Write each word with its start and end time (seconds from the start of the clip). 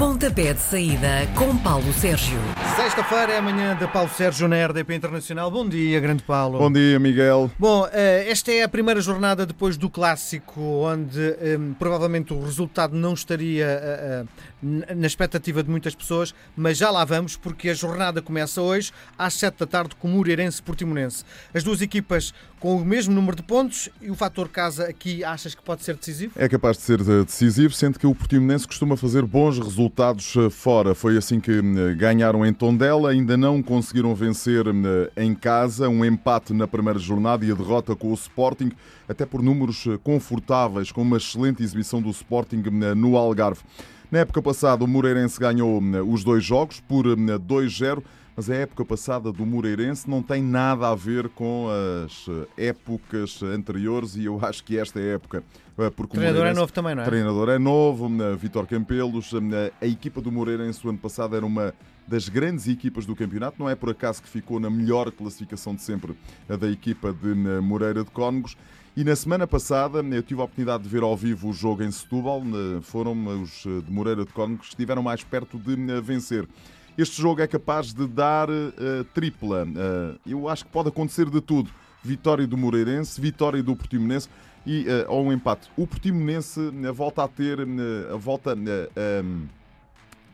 Pontapé 0.00 0.54
de 0.54 0.60
saída 0.60 1.26
com 1.36 1.54
Paulo 1.58 1.92
Sérgio. 1.92 2.38
Sexta-feira 2.74 3.34
é 3.34 3.36
amanhã 3.36 3.76
da 3.76 3.86
Paulo 3.86 4.08
Sérgio 4.08 4.48
na 4.48 4.66
RDP 4.66 4.94
Internacional. 4.94 5.50
Bom 5.50 5.68
dia, 5.68 6.00
grande 6.00 6.22
Paulo. 6.22 6.58
Bom 6.58 6.72
dia, 6.72 6.98
Miguel. 6.98 7.50
Bom, 7.58 7.86
eh, 7.92 8.24
esta 8.26 8.50
é 8.50 8.62
a 8.62 8.68
primeira 8.68 9.02
jornada 9.02 9.44
depois 9.44 9.76
do 9.76 9.90
clássico, 9.90 10.58
onde 10.58 11.20
um, 11.58 11.74
provavelmente 11.74 12.32
o 12.32 12.42
resultado 12.42 12.96
não 12.96 13.12
estaria 13.12 14.24
uh, 14.24 14.28
na 14.96 15.06
expectativa 15.06 15.62
de 15.62 15.68
muitas 15.68 15.94
pessoas, 15.94 16.34
mas 16.56 16.78
já 16.78 16.90
lá 16.90 17.04
vamos, 17.04 17.36
porque 17.36 17.68
a 17.68 17.74
jornada 17.74 18.22
começa 18.22 18.62
hoje 18.62 18.92
às 19.18 19.34
7 19.34 19.58
da 19.58 19.66
tarde 19.66 19.94
com 19.96 20.08
o 20.08 20.12
Moreirense 20.12 20.62
Portimonense. 20.62 21.24
As 21.52 21.62
duas 21.62 21.82
equipas 21.82 22.32
com 22.58 22.76
o 22.76 22.84
mesmo 22.84 23.14
número 23.14 23.36
de 23.36 23.42
pontos 23.42 23.90
e 24.00 24.10
o 24.10 24.14
fator 24.14 24.48
casa 24.48 24.84
aqui 24.84 25.22
achas 25.24 25.54
que 25.54 25.62
pode 25.62 25.82
ser 25.82 25.96
decisivo? 25.96 26.32
É 26.36 26.48
capaz 26.48 26.78
de 26.78 26.84
ser 26.84 27.02
decisivo, 27.02 27.72
sendo 27.74 27.98
que 27.98 28.06
o 28.06 28.14
Portimonense 28.14 28.66
costuma 28.66 28.96
fazer 28.96 29.24
bons 29.24 29.58
resultados 29.58 29.89
fora. 30.50 30.94
Foi 30.94 31.16
assim 31.16 31.40
que 31.40 31.60
ganharam 31.96 32.44
em 32.44 32.52
Tondela, 32.52 33.10
ainda 33.10 33.36
não 33.36 33.62
conseguiram 33.62 34.14
vencer 34.14 34.64
em 35.16 35.34
casa, 35.34 35.88
um 35.88 36.04
empate 36.04 36.52
na 36.52 36.66
primeira 36.66 36.98
jornada 36.98 37.44
e 37.44 37.50
a 37.50 37.54
derrota 37.54 37.94
com 37.94 38.10
o 38.10 38.14
Sporting, 38.14 38.70
até 39.08 39.26
por 39.26 39.42
números 39.42 39.86
confortáveis, 40.02 40.90
com 40.92 41.02
uma 41.02 41.16
excelente 41.16 41.62
exibição 41.62 42.00
do 42.00 42.10
Sporting 42.10 42.62
no 42.96 43.16
Algarve. 43.16 43.62
Na 44.10 44.20
época 44.20 44.42
passada, 44.42 44.84
o 44.84 44.88
Moreirense 44.88 45.38
ganhou 45.38 45.80
os 46.08 46.24
dois 46.24 46.44
jogos 46.44 46.80
por 46.80 47.04
2-0 47.06 48.02
mas 48.36 48.48
a 48.48 48.54
época 48.54 48.84
passada 48.84 49.32
do 49.32 49.44
Moreirense 49.44 50.08
não 50.08 50.22
tem 50.22 50.42
nada 50.42 50.88
a 50.88 50.94
ver 50.94 51.28
com 51.30 51.68
as 52.04 52.26
épocas 52.56 53.42
anteriores 53.42 54.16
e 54.16 54.24
eu 54.24 54.38
acho 54.44 54.64
que 54.64 54.78
esta 54.78 55.00
época. 55.00 55.42
Porque 55.96 56.16
o 56.16 56.20
treinador 56.20 56.46
é 56.46 56.52
novo 56.52 56.72
também, 56.72 56.94
não 56.94 57.02
é? 57.02 57.06
O 57.06 57.08
treinador 57.08 57.48
é 57.48 57.58
novo, 57.58 58.10
Vitor 58.36 58.66
Campelos. 58.66 59.32
A 59.80 59.86
equipa 59.86 60.20
do 60.20 60.30
Moreirense 60.30 60.86
o 60.86 60.90
ano 60.90 60.98
passado 60.98 61.34
era 61.34 61.46
uma 61.46 61.74
das 62.06 62.28
grandes 62.28 62.68
equipas 62.68 63.06
do 63.06 63.16
campeonato. 63.16 63.56
Não 63.58 63.68
é 63.68 63.74
por 63.74 63.88
acaso 63.88 64.22
que 64.22 64.28
ficou 64.28 64.60
na 64.60 64.68
melhor 64.68 65.10
classificação 65.10 65.74
de 65.74 65.80
sempre 65.80 66.14
da 66.46 66.68
equipa 66.68 67.14
de 67.14 67.34
Moreira 67.62 68.04
de 68.04 68.10
Cónegos. 68.10 68.58
E 68.96 69.04
na 69.04 69.16
semana 69.16 69.46
passada 69.46 70.00
eu 70.00 70.22
tive 70.22 70.40
a 70.40 70.44
oportunidade 70.44 70.82
de 70.82 70.88
ver 70.88 71.02
ao 71.02 71.16
vivo 71.16 71.48
o 71.48 71.52
jogo 71.52 71.82
em 71.82 71.90
Setúbal. 71.90 72.42
Foram 72.82 73.42
os 73.42 73.62
de 73.62 73.90
Moreira 73.90 74.24
de 74.24 74.32
Cónegos 74.32 74.66
que 74.66 74.74
estiveram 74.74 75.02
mais 75.02 75.24
perto 75.24 75.58
de 75.58 75.76
vencer. 76.02 76.46
Este 77.00 77.22
jogo 77.22 77.40
é 77.40 77.46
capaz 77.46 77.94
de 77.94 78.06
dar 78.06 78.50
uh, 78.50 79.04
tripla. 79.14 79.64
Uh, 79.64 80.20
eu 80.26 80.46
acho 80.50 80.66
que 80.66 80.70
pode 80.70 80.90
acontecer 80.90 81.30
de 81.30 81.40
tudo. 81.40 81.70
Vitória 82.04 82.46
do 82.46 82.58
Moreirense, 82.58 83.18
vitória 83.18 83.62
do 83.62 83.74
Portimonense 83.74 84.28
e 84.66 84.82
uh, 84.82 85.06
ou 85.08 85.24
um 85.24 85.32
empate. 85.32 85.70
O 85.78 85.86
Portimonense 85.86 86.60
volta 86.92 87.24
a 87.24 87.28
ter, 87.28 87.56
volta 88.18 88.54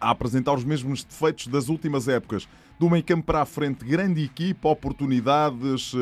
a 0.01 0.11
apresentar 0.11 0.55
os 0.55 0.65
mesmos 0.65 1.05
defeitos 1.05 1.47
das 1.47 1.69
últimas 1.69 2.09
épocas. 2.09 2.49
Do 2.81 2.91
meio 2.91 3.05
campo 3.05 3.23
para 3.23 3.43
a 3.43 3.47
frente, 3.47 3.85
grande 3.85 4.25
equipa, 4.25 4.69
oportunidades 4.69 5.93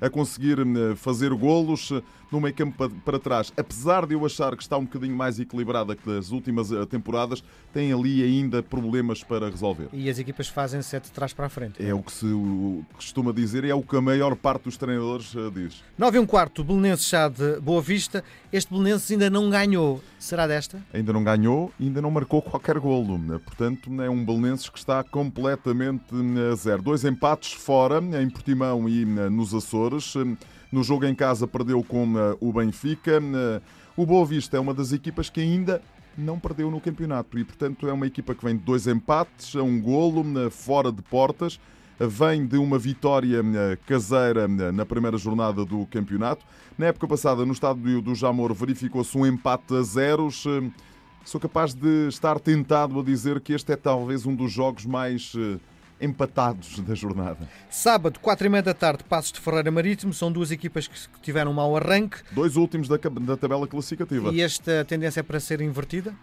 a 0.00 0.08
conseguir 0.08 0.58
fazer 0.96 1.32
golos 1.34 1.92
no 2.30 2.40
meio 2.40 2.54
campo 2.54 2.88
para 3.04 3.18
trás. 3.18 3.52
Apesar 3.56 4.06
de 4.06 4.14
eu 4.14 4.24
achar 4.24 4.56
que 4.56 4.62
está 4.62 4.76
um 4.78 4.84
bocadinho 4.84 5.16
mais 5.16 5.40
equilibrada 5.40 5.96
que 5.96 6.06
das 6.06 6.30
últimas 6.30 6.70
eh, 6.70 6.86
temporadas, 6.86 7.42
tem 7.72 7.92
ali 7.92 8.22
ainda 8.22 8.62
problemas 8.62 9.22
para 9.22 9.48
resolver. 9.50 9.88
E 9.92 10.08
as 10.08 10.18
equipas 10.18 10.48
fazem 10.48 10.80
sete 10.82 11.04
de 11.04 11.12
trás 11.12 11.32
para 11.32 11.46
a 11.46 11.48
frente. 11.48 11.84
É 11.84 11.92
o 11.92 12.02
que 12.02 12.12
se 12.12 12.26
costuma 12.94 13.32
dizer 13.32 13.64
e 13.64 13.70
é 13.70 13.74
o 13.74 13.82
que 13.82 13.96
a 13.96 14.00
maior 14.00 14.36
parte 14.36 14.64
dos 14.64 14.76
treinadores 14.76 15.34
eh, 15.34 15.50
diz. 15.52 15.82
9 15.98 16.16
e 16.16 16.20
um 16.20 16.26
quarto, 16.26 16.62
Belenenses 16.62 17.08
já 17.08 17.28
de 17.28 17.60
Boa 17.60 17.82
Vista. 17.82 18.22
Este 18.52 18.72
Belenenses 18.72 19.10
ainda 19.10 19.28
não 19.28 19.50
ganhou. 19.50 20.00
Será 20.18 20.46
desta? 20.46 20.82
Ainda 20.92 21.12
não 21.12 21.24
ganhou, 21.24 21.72
ainda 21.80 22.00
não 22.00 22.10
marcou 22.10 22.42
qualquer 22.42 22.78
golo. 22.78 23.18
Portanto, 23.40 23.90
é 24.02 24.08
um 24.08 24.24
Belenenses 24.24 24.68
que 24.68 24.78
está 24.78 25.02
completamente 25.02 26.14
a 26.50 26.54
zero. 26.54 26.82
Dois 26.82 27.04
empates 27.04 27.52
fora, 27.52 28.00
em 28.20 28.28
Portimão 28.28 28.88
e 28.88 29.04
nos 29.04 29.54
Açores. 29.54 29.89
No 30.72 30.84
jogo 30.84 31.04
em 31.04 31.14
casa 31.14 31.48
perdeu 31.48 31.82
com 31.82 32.16
eh, 32.16 32.36
o 32.40 32.52
Benfica. 32.52 33.20
Eh, 33.20 33.60
o 33.96 34.06
Boa 34.06 34.24
Vista 34.24 34.56
é 34.56 34.60
uma 34.60 34.72
das 34.72 34.92
equipas 34.92 35.28
que 35.28 35.40
ainda 35.40 35.82
não 36.16 36.38
perdeu 36.38 36.70
no 36.70 36.80
campeonato 36.80 37.38
e, 37.38 37.44
portanto, 37.44 37.88
é 37.88 37.92
uma 37.92 38.06
equipa 38.06 38.34
que 38.34 38.44
vem 38.44 38.56
de 38.56 38.62
dois 38.62 38.86
empates, 38.86 39.56
a 39.56 39.62
um 39.62 39.80
golo, 39.80 40.24
eh, 40.38 40.50
fora 40.50 40.92
de 40.92 41.02
portas. 41.02 41.58
Vem 41.98 42.46
de 42.46 42.56
uma 42.56 42.78
vitória 42.78 43.42
caseira 43.84 44.48
na 44.48 44.86
primeira 44.86 45.18
jornada 45.18 45.66
do 45.66 45.84
campeonato. 45.84 46.46
Na 46.78 46.86
época 46.86 47.06
passada, 47.06 47.44
no 47.44 47.52
estádio 47.52 48.00
do 48.00 48.14
Jamor, 48.14 48.54
verificou-se 48.54 49.18
um 49.18 49.26
empate 49.26 49.74
a 49.74 49.82
zeros. 49.82 50.46
Sou 51.26 51.38
capaz 51.38 51.74
de 51.74 52.08
estar 52.08 52.40
tentado 52.40 52.98
a 52.98 53.02
dizer 53.02 53.38
que 53.42 53.52
este 53.52 53.72
é 53.72 53.76
talvez 53.76 54.24
um 54.24 54.34
dos 54.34 54.50
jogos 54.50 54.86
mais 54.86 55.34
empatados 56.00 56.78
da 56.80 56.94
jornada. 56.94 57.48
Sábado, 57.68 58.18
4 58.20 58.46
e 58.46 58.50
meia 58.50 58.62
da 58.62 58.74
tarde, 58.74 59.04
Passos 59.04 59.32
de 59.32 59.40
Ferreira 59.40 59.70
Marítimo. 59.70 60.12
São 60.12 60.32
duas 60.32 60.50
equipas 60.50 60.86
que 60.86 61.20
tiveram 61.20 61.50
um 61.50 61.54
mau 61.54 61.76
arranque. 61.76 62.18
Dois 62.32 62.56
últimos 62.56 62.88
da, 62.88 62.96
da 62.96 63.36
tabela 63.36 63.66
classificativa. 63.66 64.30
E 64.32 64.40
esta 64.40 64.84
tendência 64.84 65.20
é 65.20 65.22
para 65.22 65.38
ser 65.38 65.60
invertida? 65.60 66.14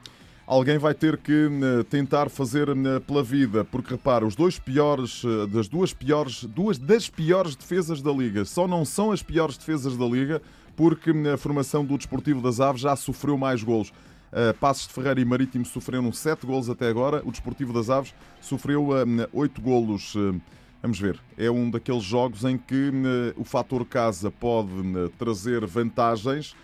Alguém 0.48 0.78
vai 0.78 0.94
ter 0.94 1.18
que 1.18 1.34
eh, 1.34 1.84
tentar 1.90 2.30
fazer 2.30 2.70
eh, 2.70 3.00
pela 3.02 3.22
vida, 3.22 3.66
porque 3.66 3.92
repara, 3.96 4.26
os 4.26 4.34
dois 4.34 4.58
piores, 4.58 5.22
eh, 5.26 5.46
das 5.48 5.68
duas 5.68 5.94
piores, 5.94 6.46
duas 6.46 6.78
das 6.78 7.10
piores 7.10 7.54
defesas 7.54 8.02
da 8.02 8.14
Liga, 8.14 8.46
só 8.46 8.66
não 8.66 8.86
são 8.86 9.12
as 9.12 9.22
piores 9.22 9.58
defesas 9.58 9.98
da 9.98 10.06
Liga, 10.06 10.42
porque 10.74 11.12
a 11.34 11.36
formação 11.36 11.84
do 11.84 11.98
Desportivo 11.98 12.42
das 12.42 12.62
Aves 12.62 12.80
já 12.80 12.96
sofreu 12.96 13.38
mais 13.38 13.62
golos. 13.62 13.92
Uh, 14.32 14.54
Passos 14.60 14.88
de 14.88 14.94
Ferreira 14.94 15.22
e 15.22 15.26
Marítimo 15.26 15.66
sofreram 15.66 16.12
7 16.12 16.46
golos 16.46 16.70
até 16.70 16.88
agora. 16.88 17.22
O 17.26 17.32
Desportivo 17.32 17.72
das 17.72 17.90
Aves 17.90 18.14
sofreu 18.42 18.90
uh, 18.90 19.30
8 19.32 19.62
golos. 19.62 20.16
Uh, 20.16 20.40
vamos 20.82 21.00
ver. 21.00 21.20
É 21.38 21.50
um 21.50 21.70
daqueles 21.70 22.04
jogos 22.04 22.44
em 22.44 22.58
que 22.58 22.92
o 23.38 23.44
fator 23.44 23.86
casa 23.86 24.30
pode 24.30 24.72
trazer 25.18 25.66
vantagens. 25.66 26.56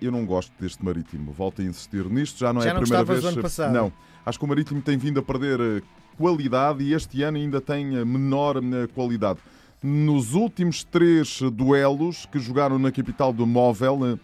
eu 0.00 0.10
não 0.10 0.24
gosto 0.24 0.52
deste 0.58 0.84
Marítimo. 0.84 1.32
Volto 1.32 1.62
a 1.62 1.64
insistir 1.64 2.04
nisto. 2.06 2.38
Já 2.38 2.52
não 2.52 2.60
Já 2.60 2.70
é 2.70 2.72
a 2.72 2.80
primeira 2.80 3.04
vez. 3.04 3.24
Ano 3.24 3.42
passado. 3.42 3.72
Não. 3.72 3.92
Acho 4.24 4.38
que 4.38 4.44
o 4.44 4.48
Marítimo 4.48 4.82
tem 4.82 4.98
vindo 4.98 5.20
a 5.20 5.22
perder 5.22 5.82
qualidade 6.18 6.82
e 6.82 6.92
este 6.92 7.22
ano 7.22 7.36
ainda 7.36 7.60
tem 7.60 8.04
menor 8.04 8.56
qualidade. 8.94 9.38
Nos 9.82 10.34
últimos 10.34 10.82
três 10.82 11.40
duelos 11.52 12.26
que 12.26 12.38
jogaram 12.38 12.78
na 12.78 12.90
capital 12.90 13.32
do 13.32 13.46
Móvel, 13.46 14.18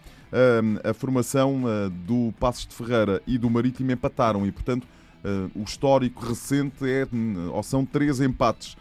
a 0.83 0.93
formação 0.93 1.63
ah, 1.67 1.89
do 1.89 2.33
Passos 2.39 2.65
de 2.65 2.73
Ferreira 2.73 3.21
e 3.27 3.37
do 3.37 3.49
Marítimo 3.49 3.91
empataram 3.91 4.45
e, 4.47 4.51
portanto, 4.51 4.87
ah, 5.23 5.49
o 5.55 5.63
histórico 5.63 6.25
recente 6.25 6.89
é, 6.89 7.07
ou 7.51 7.61
são 7.61 7.85
três 7.85 8.19
empates. 8.19 8.75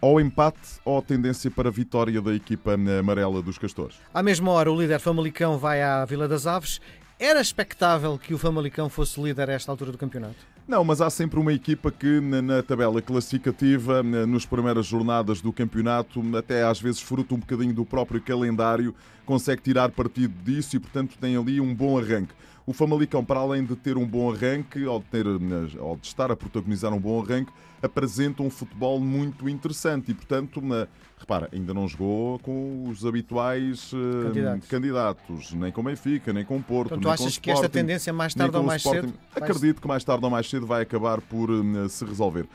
Ou 0.00 0.20
empate 0.20 0.78
ou 0.84 1.02
tendência 1.02 1.50
para 1.50 1.68
a 1.68 1.72
vitória 1.72 2.20
da 2.20 2.32
equipa 2.32 2.74
amarela 2.74 3.42
dos 3.42 3.58
Castores. 3.58 3.96
À 4.14 4.22
mesma 4.22 4.52
hora, 4.52 4.70
o 4.70 4.80
líder 4.80 5.00
Famalicão 5.00 5.58
vai 5.58 5.82
à 5.82 6.04
Vila 6.04 6.28
das 6.28 6.46
Aves. 6.46 6.80
Era 7.18 7.40
expectável 7.40 8.16
que 8.16 8.32
o 8.32 8.38
Famalicão 8.38 8.88
fosse 8.88 9.20
líder 9.20 9.50
a 9.50 9.54
esta 9.54 9.72
altura 9.72 9.90
do 9.90 9.98
campeonato? 9.98 10.36
Não, 10.68 10.82
mas 10.82 11.00
há 11.00 11.08
sempre 11.08 11.38
uma 11.38 11.52
equipa 11.52 11.92
que 11.92 12.20
na 12.20 12.60
tabela 12.60 13.00
classificativa, 13.00 14.02
nas 14.02 14.44
primeiras 14.44 14.84
jornadas 14.84 15.40
do 15.40 15.52
campeonato, 15.52 16.20
até 16.36 16.64
às 16.64 16.80
vezes 16.80 17.00
fruto 17.00 17.36
um 17.36 17.38
bocadinho 17.38 17.72
do 17.72 17.84
próprio 17.84 18.20
calendário, 18.20 18.92
consegue 19.26 19.60
tirar 19.60 19.90
partido 19.90 20.32
disso 20.42 20.76
e, 20.76 20.80
portanto, 20.80 21.18
tem 21.20 21.36
ali 21.36 21.60
um 21.60 21.74
bom 21.74 21.98
arranque. 21.98 22.32
O 22.66 22.72
Famalicão, 22.72 23.24
para 23.24 23.38
além 23.38 23.64
de 23.64 23.76
ter 23.76 23.96
um 23.96 24.06
bom 24.06 24.32
arranque, 24.32 24.84
ou 24.84 24.98
de, 24.98 25.06
ter, 25.06 25.26
ou 25.26 25.96
de 25.96 26.06
estar 26.06 26.32
a 26.32 26.36
protagonizar 26.36 26.92
um 26.92 26.98
bom 26.98 27.22
arranque, 27.22 27.52
apresenta 27.80 28.42
um 28.42 28.50
futebol 28.50 28.98
muito 28.98 29.48
interessante 29.48 30.10
e, 30.10 30.14
portanto, 30.14 30.60
na, 30.60 30.88
repara, 31.16 31.48
ainda 31.52 31.72
não 31.72 31.86
jogou 31.86 32.38
com 32.40 32.88
os 32.88 33.04
habituais 33.06 33.92
eh, 33.94 34.24
candidatos, 34.24 34.68
candidatos 34.68 35.52
nem 35.52 35.70
com 35.70 35.82
Benfica, 35.82 36.32
nem 36.32 36.44
com 36.44 36.60
Porto. 36.60 36.88
Então, 36.88 37.00
tu 37.00 37.08
achas 37.08 37.26
Sporting, 37.26 37.40
que 37.40 37.50
esta 37.50 37.68
tendência 37.68 38.12
mais 38.12 38.34
tarde 38.34 38.56
ou 38.56 38.62
mais 38.62 38.82
cedo? 38.82 39.12
Acredito 39.34 39.80
que 39.80 39.86
mais 39.86 40.02
tarde 40.02 40.24
ou 40.24 40.30
mais 40.30 40.48
cedo 40.48 40.66
vai 40.66 40.82
acabar 40.82 41.20
por 41.20 41.50
uh, 41.50 41.88
se 41.88 42.04
resolver. 42.04 42.46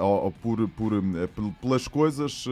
Ou, 0.00 0.24
ou 0.24 0.30
por, 0.30 0.68
por, 0.68 0.92
uh, 0.92 1.02
pelas 1.60 1.88
coisas 1.88 2.46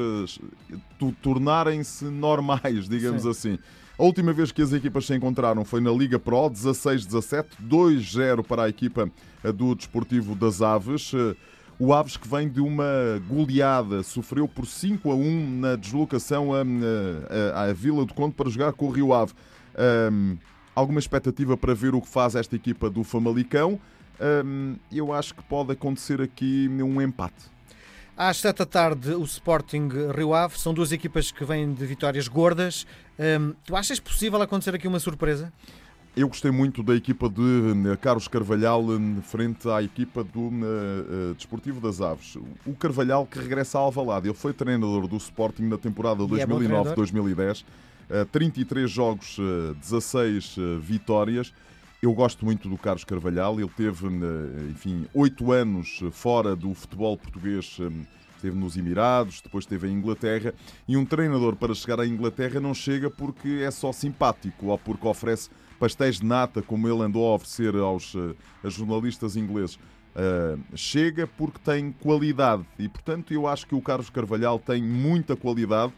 tornarem-se 1.22 2.04
normais, 2.06 2.88
digamos 2.88 3.22
Sim. 3.22 3.30
assim. 3.30 3.58
A 3.98 4.02
última 4.02 4.32
vez 4.32 4.50
que 4.50 4.62
as 4.62 4.72
equipas 4.72 5.06
se 5.06 5.14
encontraram 5.14 5.64
foi 5.64 5.80
na 5.80 5.90
Liga 5.92 6.18
Pro, 6.18 6.50
16-17, 6.50 7.44
2-0 7.62 8.42
para 8.44 8.64
a 8.64 8.68
equipa 8.68 9.08
do 9.54 9.74
Desportivo 9.74 10.34
das 10.34 10.60
Aves. 10.60 11.12
O 11.78 11.92
Aves 11.92 12.16
que 12.16 12.28
vem 12.28 12.48
de 12.48 12.60
uma 12.60 13.20
goleada, 13.28 14.02
sofreu 14.02 14.46
por 14.46 14.66
5 14.66 15.10
a 15.10 15.14
1 15.14 15.50
na 15.58 15.76
deslocação 15.76 16.50
à, 16.52 17.72
Vila 17.72 18.06
do 18.06 18.14
Conde 18.14 18.34
para 18.34 18.48
jogar 18.48 18.72
com 18.72 18.86
o 18.86 18.90
Rio 18.90 19.12
Ave. 19.12 19.32
Um, 20.12 20.36
alguma 20.76 21.00
expectativa 21.00 21.56
para 21.56 21.74
ver 21.74 21.94
o 21.94 22.00
que 22.00 22.08
faz 22.08 22.34
esta 22.34 22.54
equipa 22.54 22.88
do 22.88 23.02
Famalicão? 23.02 23.80
Eu 24.90 25.12
acho 25.12 25.34
que 25.34 25.42
pode 25.42 25.72
acontecer 25.72 26.20
aqui 26.20 26.68
um 26.68 27.00
empate. 27.00 27.50
Às 28.16 28.38
7 28.38 28.58
da 28.58 28.66
tarde, 28.66 29.14
o 29.14 29.24
Sporting 29.24 29.88
Rio 30.14 30.34
Ave. 30.34 30.58
São 30.58 30.72
duas 30.72 30.92
equipas 30.92 31.32
que 31.32 31.44
vêm 31.44 31.72
de 31.72 31.84
vitórias 31.86 32.28
gordas. 32.28 32.86
Tu 33.64 33.74
achas 33.74 33.98
possível 33.98 34.40
acontecer 34.40 34.74
aqui 34.74 34.86
uma 34.86 35.00
surpresa? 35.00 35.52
eu 36.14 36.28
gostei 36.28 36.50
muito 36.50 36.82
da 36.82 36.94
equipa 36.94 37.28
de 37.28 37.40
uh, 37.40 37.98
Carlos 37.98 38.28
Carvalhal 38.28 38.84
uh, 38.84 39.22
frente 39.22 39.68
à 39.68 39.82
equipa 39.82 40.22
do 40.22 40.50
Desportivo 41.34 41.80
das 41.80 42.00
Aves. 42.00 42.36
O 42.66 42.74
Carvalhal 42.74 43.26
que 43.26 43.38
regressa 43.38 43.78
a 43.78 43.80
Alvalade. 43.80 44.28
Ele 44.28 44.34
foi 44.34 44.52
treinador 44.52 45.06
do 45.06 45.16
Sporting 45.16 45.64
na 45.64 45.78
temporada 45.78 46.22
2009-2010. 46.24 47.64
33 48.30 48.90
jogos, 48.90 49.38
16 49.80 50.56
vitórias. 50.80 51.54
Eu 52.04 52.12
gosto 52.12 52.44
muito 52.44 52.68
do 52.68 52.76
Carlos 52.76 53.04
Carvalhal. 53.04 53.60
Ele 53.60 53.70
teve, 53.76 54.08
enfim, 54.68 55.06
oito 55.14 55.52
anos 55.52 56.00
fora 56.10 56.56
do 56.56 56.74
futebol 56.74 57.16
português 57.16 57.78
esteve 58.34 58.58
nos 58.58 58.76
Emirados, 58.76 59.40
depois 59.40 59.62
esteve 59.62 59.86
em 59.86 59.92
Inglaterra. 59.92 60.52
E 60.88 60.96
um 60.96 61.06
treinador 61.06 61.54
para 61.54 61.72
chegar 61.76 62.00
à 62.00 62.04
Inglaterra 62.04 62.58
não 62.58 62.74
chega 62.74 63.08
porque 63.08 63.60
é 63.62 63.70
só 63.70 63.92
simpático 63.92 64.66
ou 64.66 64.78
porque 64.78 65.06
oferece 65.06 65.48
pastéis 65.78 66.18
de 66.18 66.26
nata, 66.26 66.60
como 66.60 66.88
ele 66.88 67.02
andou 67.02 67.24
a 67.30 67.36
oferecer 67.36 67.72
eh, 67.72 67.78
aos 67.78 68.16
jornalistas 68.64 69.36
ingleses. 69.36 69.78
Uh, 70.14 70.60
chega 70.76 71.26
porque 71.26 71.58
tem 71.64 71.90
qualidade 71.90 72.64
e, 72.78 72.86
portanto, 72.86 73.32
eu 73.32 73.46
acho 73.46 73.66
que 73.66 73.74
o 73.74 73.80
Carlos 73.80 74.10
Carvalhal 74.10 74.58
tem 74.58 74.82
muita 74.82 75.34
qualidade. 75.34 75.92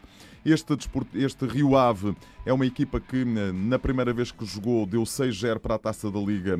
Este, 0.45 0.73
este 1.15 1.45
Rio 1.45 1.75
Ave 1.75 2.15
é 2.45 2.53
uma 2.53 2.65
equipa 2.65 2.99
que, 2.99 3.25
na 3.25 3.77
primeira 3.79 4.13
vez 4.13 4.31
que 4.31 4.45
jogou, 4.45 4.85
deu 4.85 5.03
6-0 5.03 5.59
para 5.59 5.75
a 5.75 5.77
taça 5.79 6.09
da 6.09 6.19
Liga 6.19 6.55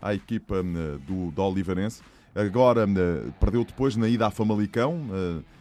à 0.00 0.14
equipa 0.14 0.62
do, 1.06 1.30
do 1.30 1.42
Oliveirense. 1.42 2.02
Agora 2.34 2.88
perdeu 3.38 3.62
depois 3.62 3.94
na 3.94 4.08
ida 4.08 4.26
à 4.26 4.30
Famalicão. 4.30 5.02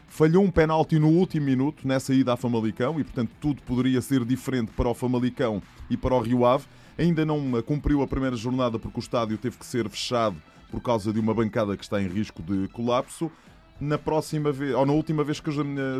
Falhou 0.07 0.43
um 0.43 0.49
penalti 0.49 0.97
no 0.97 1.09
último 1.09 1.45
minuto 1.45 1.85
nessa 1.85 2.13
ida 2.13 2.33
à 2.33 2.37
Famalicão 2.37 2.97
e, 2.97 3.03
portanto, 3.03 3.31
tudo 3.41 3.61
poderia 3.63 4.01
ser 4.01 4.23
diferente 4.23 4.71
para 4.71 4.87
o 4.87 4.93
Famalicão 4.93 5.61
e 5.89 5.97
para 5.97 6.15
o 6.15 6.21
Rio 6.21 6.45
Ave. 6.45 6.65
Ainda 6.97 7.25
não 7.25 7.61
cumpriu 7.61 8.01
a 8.01 8.07
primeira 8.07 8.37
jornada 8.37 8.79
porque 8.79 8.97
o 8.97 9.01
estádio 9.01 9.37
teve 9.37 9.57
que 9.57 9.65
ser 9.65 9.89
fechado 9.89 10.37
por 10.75 10.81
causa 10.81 11.13
de 11.13 11.21
uma 11.21 11.33
bancada 11.33 11.77
que 11.77 11.83
está 11.85 12.01
em 12.01 12.07
risco 12.07 12.43
de 12.43 12.67
colapso. 12.67 13.31
Na 13.79 13.97
próxima 13.97 14.51
vez, 14.51 14.75
ou 14.75 14.85
na 14.85 14.91
última 14.91 15.23
vez 15.23 15.39
que 15.39 15.49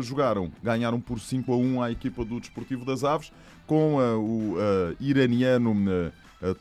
jogaram, 0.02 0.52
ganharam 0.62 1.00
por 1.00 1.18
5 1.18 1.50
a 1.50 1.56
1 1.56 1.82
à 1.82 1.90
equipa 1.90 2.24
do 2.24 2.38
Desportivo 2.38 2.84
das 2.84 3.02
Aves, 3.02 3.32
com 3.66 3.96
uh, 3.96 4.18
o 4.18 4.54
uh, 4.54 4.96
iraniano 5.00 5.74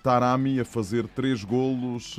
Tarami 0.02 0.62
a 0.62 0.66
fazer 0.66 1.08
três 1.10 1.44
golos, 1.44 2.18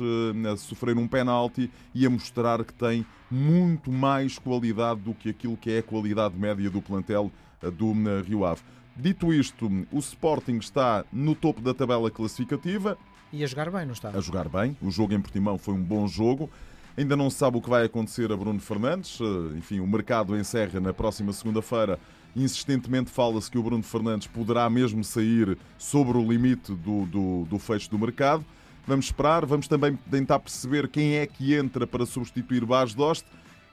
a 0.51 0.55
sofrer 0.57 0.95
um 0.95 1.07
penalti 1.07 1.69
e 1.93 2.05
a 2.05 2.09
mostrar 2.09 2.63
que 2.63 2.73
tem 2.73 3.03
muito 3.29 3.91
mais 3.91 4.37
qualidade 4.37 5.01
do 5.01 5.13
que 5.15 5.29
aquilo 5.29 5.57
que 5.57 5.71
é 5.71 5.79
a 5.79 5.83
qualidade 5.83 6.37
média 6.37 6.69
do 6.69 6.81
plantel 6.81 7.31
do 7.73 7.93
Rio 8.21 8.45
Ave. 8.45 8.61
Dito 8.95 9.33
isto, 9.33 9.69
o 9.91 9.97
Sporting 9.97 10.57
está 10.57 11.03
no 11.11 11.33
topo 11.33 11.59
da 11.59 11.73
tabela 11.73 12.11
classificativa. 12.11 12.97
E 13.31 13.43
a 13.43 13.47
jogar 13.47 13.69
bem, 13.69 13.85
não 13.85 13.93
está? 13.93 14.09
A 14.09 14.21
jogar 14.21 14.47
bem. 14.49 14.77
O 14.81 14.89
jogo 14.89 15.13
em 15.13 15.21
Portimão 15.21 15.57
foi 15.57 15.73
um 15.73 15.83
bom 15.83 16.07
jogo. 16.07 16.49
Ainda 16.97 17.15
não 17.15 17.29
se 17.29 17.37
sabe 17.37 17.57
o 17.57 17.61
que 17.61 17.69
vai 17.69 17.85
acontecer 17.85 18.31
a 18.31 18.37
Bruno 18.37 18.59
Fernandes. 18.59 19.19
Enfim, 19.55 19.79
o 19.79 19.87
mercado 19.87 20.37
encerra 20.37 20.79
na 20.79 20.93
próxima 20.93 21.31
segunda-feira 21.33 21.99
Insistentemente 22.37 23.09
fala-se 23.09 23.49
que 23.49 23.57
o 23.57 23.63
Bruno 23.63 23.81
Fernandes 23.81 24.27
poderá 24.27 24.69
mesmo 24.69 25.03
sair 25.03 25.57
sobre 25.75 26.19
o 26.19 26.21
limite 26.21 26.71
do, 26.71 27.07
do, 27.07 27.45
do 27.45 27.57
fecho 27.57 27.89
do 27.89 27.97
mercado. 27.97 28.45
Vamos 28.85 29.05
esperar, 29.05 29.43
vamos 29.43 29.67
também 29.67 29.97
tentar 30.11 30.37
perceber 30.37 30.87
quem 30.87 31.15
é 31.15 31.25
que 31.25 31.55
entra 31.55 31.87
para 31.87 32.05
substituir 32.05 32.63
Bas 32.63 32.93
Dost. 32.93 33.25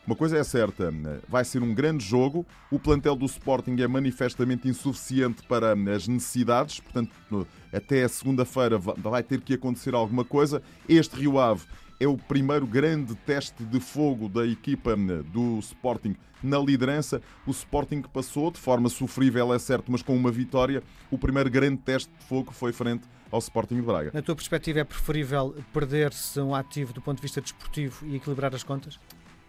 Uma 0.07 0.15
coisa 0.15 0.37
é 0.37 0.45
certa, 0.45 0.93
vai 1.27 1.47
ser 1.47 1.63
um 1.63 1.73
grande 1.73 2.05
jogo. 2.05 2.45
O 2.71 2.79
plantel 2.79 3.17
do 3.17 3.25
Sporting 3.25 3.75
é 3.81 3.89
manifestamente 3.89 4.69
insuficiente 4.69 5.43
para 5.49 5.73
as 5.73 6.07
necessidades, 6.07 6.79
portanto, 6.79 7.11
até 7.73 8.05
a 8.05 8.09
segunda-feira 8.09 8.79
vai 8.79 9.23
ter 9.23 9.41
que 9.41 9.55
acontecer 9.55 9.95
alguma 9.95 10.23
coisa. 10.23 10.63
Este 10.87 11.17
Rio 11.17 11.39
Ave 11.39 11.65
é 11.99 12.07
o 12.07 12.19
primeiro 12.19 12.67
grande 12.67 13.15
teste 13.15 13.65
de 13.65 13.81
fogo 13.81 14.29
da 14.29 14.47
equipa 14.47 14.95
do 15.33 15.59
Sporting 15.61 16.15
na 16.43 16.59
liderança. 16.59 17.23
O 17.47 17.51
Sporting 17.51 18.03
passou 18.03 18.51
de 18.51 18.59
forma 18.61 18.91
sofrível, 18.91 19.55
é 19.55 19.59
certo, 19.59 19.91
mas 19.91 20.03
com 20.03 20.15
uma 20.15 20.31
vitória. 20.31 20.83
O 21.11 21.17
primeiro 21.17 21.49
grande 21.49 21.79
teste 21.79 22.13
de 22.19 22.27
fogo 22.27 22.53
foi 22.53 22.75
frente 22.75 23.09
ao 23.31 23.39
Sporting 23.39 23.77
de 23.77 23.83
Braga. 23.83 24.11
Na 24.13 24.21
tua 24.21 24.37
perspectiva, 24.37 24.81
é 24.81 24.85
preferível 24.85 25.57
perder-se 25.73 26.39
um 26.41 26.55
ativo 26.55 26.93
do 26.93 27.01
ponto 27.01 27.17
de 27.17 27.23
vista 27.23 27.41
desportivo 27.41 28.05
e 28.07 28.17
equilibrar 28.17 28.55
as 28.55 28.63
contas? 28.63 29.01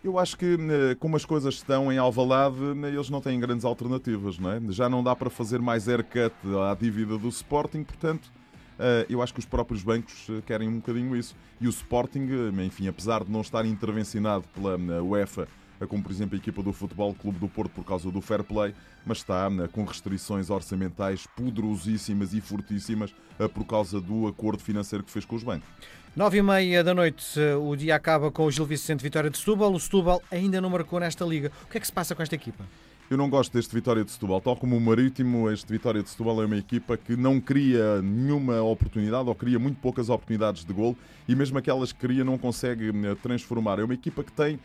Eu 0.05 0.19
acho 0.19 0.37
que, 0.37 0.55
como 0.99 1.15
as 1.15 1.25
coisas 1.25 1.55
estão 1.55 1.91
em 1.91 1.97
Alvalade, 1.97 2.57
eles 2.93 3.09
não 3.09 3.19
têm 3.19 3.39
grandes 3.39 3.65
alternativas, 3.65 4.37
não 4.37 4.51
é? 4.51 4.61
Já 4.69 4.87
não 4.87 5.03
dá 5.03 5.15
para 5.15 5.31
fazer 5.31 5.59
mais 5.59 5.89
haircut 5.89 6.31
à 6.69 6.75
dívida 6.79 7.17
do 7.17 7.27
Sporting, 7.27 7.83
portanto, 7.83 8.31
eh, 8.77 9.07
eu 9.09 9.19
acho 9.19 9.33
que 9.33 9.39
os 9.39 9.47
próprios 9.47 9.81
bancos 9.81 10.27
eh, 10.29 10.43
querem 10.45 10.69
um 10.69 10.75
bocadinho 10.75 11.15
isso. 11.15 11.35
E 11.59 11.65
o 11.65 11.71
Sporting, 11.71 12.27
eh, 12.29 12.63
enfim, 12.63 12.87
apesar 12.87 13.23
de 13.23 13.31
não 13.31 13.41
estar 13.41 13.65
intervencionado 13.65 14.45
pela 14.49 14.77
UEFA, 15.01 15.47
como 15.89 16.03
por 16.03 16.11
exemplo 16.11 16.35
a 16.35 16.37
equipa 16.37 16.61
do 16.61 16.71
Futebol 16.71 17.11
Clube 17.15 17.39
do 17.39 17.47
Porto 17.47 17.71
por 17.71 17.83
causa 17.83 18.11
do 18.11 18.21
fair 18.21 18.43
play, 18.43 18.75
mas 19.07 19.17
está 19.17 19.49
com 19.71 19.85
restrições 19.85 20.51
orçamentais 20.51 21.25
poderosíssimas 21.35 22.31
e 22.31 22.41
fortíssimas 22.41 23.11
por 23.55 23.65
causa 23.65 23.99
do 23.99 24.27
acordo 24.27 24.61
financeiro 24.61 25.03
que 25.03 25.09
fez 25.09 25.25
com 25.25 25.35
os 25.35 25.43
bancos. 25.43 25.67
Nove 26.15 26.37
e 26.37 26.41
meia 26.41 26.81
da 26.81 26.93
noite, 26.93 27.37
o 27.61 27.75
dia 27.75 27.93
acaba 27.93 28.31
com 28.31 28.45
o 28.45 28.51
Gil 28.51 28.63
Vicente 28.63 29.03
Vitória 29.03 29.29
de 29.29 29.37
Setúbal. 29.37 29.73
O 29.73 29.77
Setúbal 29.77 30.21
ainda 30.31 30.61
não 30.61 30.69
marcou 30.69 30.97
nesta 30.97 31.25
liga. 31.25 31.51
O 31.63 31.67
que 31.67 31.77
é 31.77 31.81
que 31.81 31.85
se 31.85 31.91
passa 31.91 32.15
com 32.15 32.23
esta 32.23 32.33
equipa? 32.33 32.63
Eu 33.09 33.17
não 33.17 33.29
gosto 33.29 33.51
deste 33.51 33.75
Vitória 33.75 34.01
de 34.01 34.11
Setúbal. 34.11 34.39
Tal 34.39 34.55
como 34.55 34.77
o 34.77 34.79
Marítimo, 34.79 35.51
este 35.51 35.69
Vitória 35.69 36.01
de 36.01 36.09
Setúbal 36.09 36.41
é 36.41 36.45
uma 36.45 36.55
equipa 36.55 36.95
que 36.95 37.17
não 37.17 37.41
cria 37.41 38.01
nenhuma 38.01 38.61
oportunidade 38.61 39.27
ou 39.27 39.35
cria 39.35 39.59
muito 39.59 39.77
poucas 39.81 40.07
oportunidades 40.07 40.63
de 40.63 40.71
gol 40.71 40.95
e 41.27 41.35
mesmo 41.35 41.57
aquelas 41.57 41.91
que 41.91 41.99
cria 41.99 42.23
não 42.23 42.37
consegue 42.37 42.91
eh, 42.91 43.15
transformar. 43.21 43.79
É 43.79 43.83
uma 43.83 43.93
equipa 43.93 44.23
que 44.23 44.31
tem, 44.31 44.57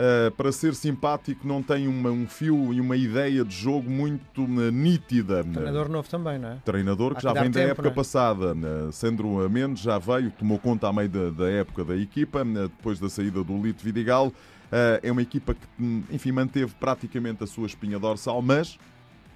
uh, 0.00 0.30
para 0.32 0.50
ser 0.50 0.74
simpático, 0.74 1.46
não 1.46 1.62
tem 1.62 1.86
uma, 1.86 2.10
um 2.10 2.26
fio 2.26 2.72
e 2.72 2.80
uma 2.80 2.96
ideia 2.96 3.44
de 3.44 3.54
jogo 3.54 3.90
muito 3.90 4.42
uh, 4.42 4.70
nítida. 4.70 5.44
Treinador 5.44 5.88
novo 5.88 6.08
também, 6.08 6.38
não 6.38 6.48
é? 6.48 6.56
Treinador 6.64 7.14
que 7.14 7.22
já 7.22 7.32
vem 7.32 7.50
da 7.50 7.60
época 7.60 7.88
é? 7.88 7.90
passada. 7.90 8.54
Uh, 8.54 8.90
Sandro 8.92 9.48
Mendes 9.50 9.82
já 9.82 9.98
veio, 9.98 10.30
tomou 10.30 10.58
conta 10.58 10.88
à 10.88 10.92
meio 10.92 11.08
da, 11.08 11.30
da 11.30 11.50
época 11.50 11.84
da 11.84 11.96
equipa, 11.96 12.44
depois 12.44 12.98
da 12.98 13.08
saída 13.08 13.44
do 13.44 13.56
Lito 13.60 13.84
Vidigal. 13.84 14.32
Eh, 14.72 15.00
é 15.04 15.12
uma 15.12 15.22
equipa 15.22 15.54
que, 15.54 16.04
enfim, 16.10 16.32
manteve 16.32 16.72
praticamente 16.78 17.42
a 17.42 17.46
sua 17.46 17.66
espinha 17.66 17.98
dorsal, 17.98 18.40
mas 18.40 18.78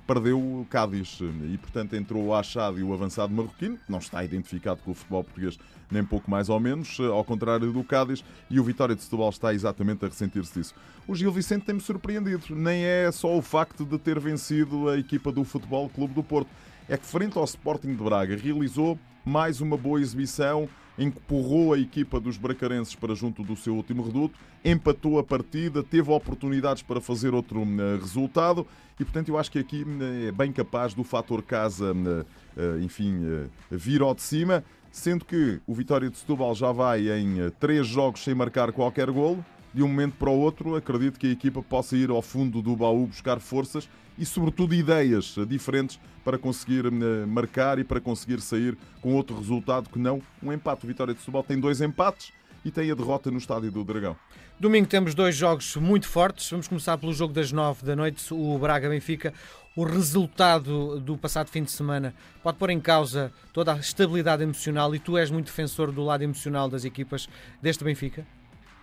perdeu 0.06 0.38
o 0.38 0.66
Cádiz 0.68 1.18
e, 1.52 1.58
portanto, 1.58 1.94
entrou 1.94 2.24
o 2.24 2.34
Achado 2.34 2.78
e 2.78 2.82
o 2.82 2.92
avançado 2.92 3.32
marroquino, 3.32 3.76
que 3.76 3.90
não 3.90 3.98
está 3.98 4.24
identificado 4.24 4.80
com 4.82 4.90
o 4.90 4.94
futebol 4.94 5.24
português 5.24 5.58
nem 5.90 6.04
pouco 6.04 6.30
mais 6.30 6.48
ou 6.48 6.58
menos, 6.58 6.98
eh, 6.98 7.06
ao 7.06 7.24
contrário 7.24 7.72
do 7.72 7.84
Cádiz, 7.84 8.24
e 8.50 8.58
o 8.58 8.64
Vitória 8.64 8.94
de 8.94 9.02
Setúbal 9.02 9.30
está 9.30 9.54
exatamente 9.54 10.04
a 10.04 10.08
ressentir-se 10.08 10.58
disso. 10.58 10.75
O 11.06 11.14
Gil 11.14 11.30
Vicente 11.30 11.64
tem-me 11.64 11.80
surpreendido, 11.80 12.54
nem 12.54 12.84
é 12.84 13.11
só 13.12 13.37
o 13.37 13.42
facto 13.42 13.84
de 13.84 13.99
ter 13.99 14.18
vencido 14.18 14.88
a 14.88 14.99
equipa 14.99 15.30
do 15.30 15.44
Futebol 15.44 15.88
Clube 15.88 16.14
do 16.14 16.23
Porto, 16.23 16.49
é 16.88 16.96
que 16.96 17.06
frente 17.06 17.38
ao 17.38 17.44
Sporting 17.44 17.94
de 17.94 18.02
Braga 18.02 18.37
realizou 18.37 18.99
mais 19.25 19.61
uma 19.61 19.76
boa 19.76 20.00
exibição, 20.00 20.68
empurrou 20.98 21.72
a 21.72 21.78
equipa 21.78 22.20
dos 22.20 22.36
bracarenses 22.36 22.94
para 22.94 23.14
junto 23.14 23.42
do 23.42 23.56
seu 23.56 23.74
último 23.74 24.02
reduto, 24.02 24.38
empatou 24.64 25.18
a 25.18 25.24
partida, 25.24 25.82
teve 25.82 26.10
oportunidades 26.10 26.82
para 26.82 27.00
fazer 27.00 27.34
outro 27.34 27.62
uh, 27.62 27.98
resultado 28.00 28.66
e, 28.98 29.04
portanto, 29.04 29.28
eu 29.28 29.38
acho 29.38 29.50
que 29.50 29.58
aqui 29.58 29.82
uh, 29.82 30.28
é 30.28 30.32
bem 30.32 30.52
capaz 30.52 30.94
do 30.94 31.02
fator 31.02 31.42
casa, 31.42 31.92
uh, 31.92 32.78
enfim, 32.80 33.48
vir 33.70 34.00
ao 34.00 34.14
de 34.14 34.22
cima, 34.22 34.64
sendo 34.92 35.24
que 35.24 35.60
o 35.66 35.74
Vitória 35.74 36.08
de 36.08 36.16
Setúbal 36.16 36.54
já 36.54 36.70
vai 36.70 37.08
em 37.08 37.50
três 37.58 37.86
jogos 37.86 38.22
sem 38.22 38.34
marcar 38.34 38.70
qualquer 38.70 39.10
golo. 39.10 39.44
De 39.75 39.83
um 39.83 39.88
momento 39.88 40.14
para 40.16 40.31
o 40.31 40.38
outro, 40.38 40.76
acredito 40.76 41.19
que 41.19 41.26
a 41.26 41.31
equipa 41.31 41.61
possa 41.61 41.97
ir 41.97 42.09
ao 42.09 42.23
fundo 42.23 42.62
do 42.62 42.76
baú 42.76 43.09
buscar 43.09 43.40
forças 43.40 43.88
e, 44.16 44.25
sobretudo, 44.25 44.73
ideias 44.73 45.35
diferentes 45.49 45.99
para 46.25 46.38
conseguir 46.38 46.87
eh, 46.87 47.26
marcar 47.26 47.81
e 47.81 47.85
para 47.85 48.00
conseguir 48.00 48.40
sair 48.40 48.78
com 49.00 49.14
outro 49.14 49.37
resultado 49.37 49.90
que 49.90 49.99
não 49.99 50.23
um 50.40 50.52
empate. 50.52 50.85
O 50.85 50.87
Vitória 50.87 51.12
de 51.12 51.19
Setúbal 51.19 51.43
tem 51.43 51.59
dois 51.59 51.81
empates 51.81 52.33
e 52.64 52.71
tem 52.71 52.88
a 52.88 52.95
derrota 52.95 53.33
no 53.33 53.38
Estádio 53.38 53.73
do 53.73 53.83
Dragão. 53.83 54.16
Domingo 54.61 54.87
temos 54.87 55.12
dois 55.12 55.35
jogos 55.35 55.75
muito 55.75 56.07
fortes. 56.07 56.49
Vamos 56.49 56.69
começar 56.69 56.97
pelo 56.97 57.12
jogo 57.12 57.35
das 57.35 57.50
nove 57.50 57.85
da 57.85 57.97
noite, 57.97 58.33
o 58.33 58.57
Braga-Benfica. 58.57 59.35
O 59.76 59.83
resultado 59.83 61.00
do 61.00 61.19
passado 61.19 61.49
fim 61.49 61.64
de 61.64 61.73
semana 61.73 62.14
pode 62.45 62.59
pôr 62.59 62.71
em 62.71 62.81
causa 62.81 63.33
toda 63.52 63.73
a 63.75 63.76
estabilidade 63.76 64.45
emocional 64.45 64.95
e 64.95 65.00
tu 65.00 65.19
és 65.19 65.33
muito 65.33 65.47
defensor 65.47 65.90
do 65.90 66.04
lado 66.04 66.23
emocional 66.23 66.69
das 66.69 66.85
equipas 66.85 67.28
deste 67.61 67.83
Benfica? 67.83 68.25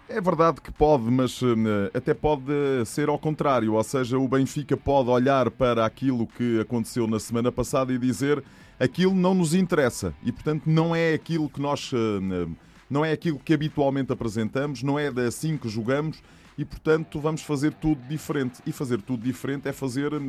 É 0.10 0.20
verdade 0.20 0.60
que 0.60 0.72
pode, 0.72 1.04
mas 1.04 1.40
eh, 1.42 1.98
até 1.98 2.14
pode 2.14 2.52
ser 2.86 3.08
ao 3.08 3.18
contrário. 3.18 3.74
Ou 3.74 3.84
seja, 3.84 4.18
o 4.18 4.28
Benfica 4.28 4.76
pode 4.76 5.10
olhar 5.10 5.50
para 5.50 5.86
aquilo 5.86 6.28
que 6.28 6.60
aconteceu 6.60 7.08
na 7.08 7.20
semana 7.20 7.52
passada 7.52 7.94
e 7.94 7.98
dizer 7.98 8.44
aquilo 8.80 9.14
não 9.14 9.34
nos 9.34 9.54
interessa 9.54 10.14
e, 10.24 10.32
portanto, 10.32 10.64
não 10.66 10.96
é 10.96 11.14
aquilo 11.14 11.50
que 11.50 11.62
nós 11.62 11.92
eh, 11.94 12.48
não 12.90 13.06
é 13.06 13.14
aquilo 13.14 13.40
que 13.40 13.54
habitualmente 13.54 14.12
apresentamos, 14.12 14.84
não 14.84 15.00
é 15.00 15.08
assim 15.26 15.58
que 15.58 15.70
jogamos 15.70 16.22
e, 16.58 16.66
portanto, 16.66 17.20
vamos 17.20 17.42
fazer 17.42 17.74
tudo 17.74 18.02
diferente. 18.08 18.62
E 18.66 18.72
fazer 18.74 19.02
tudo 19.02 19.24
diferente 19.24 19.68
é 19.70 19.72
fazer 19.72 20.14
uh, 20.14 20.20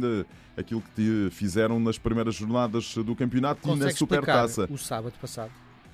aquilo 0.56 0.80
que 0.80 0.90
te 0.92 1.34
fizeram 1.34 1.80
nas 1.80 1.98
primeiras 1.98 2.36
jornadas 2.36 2.94
do 2.94 3.16
campeonato 3.16 3.62
Consegue 3.62 3.82
e 3.82 3.86
na 3.86 3.92
Supertaça. 3.92 4.68
o 4.70 4.78
sábado 4.78 5.14
passado? 5.20 5.50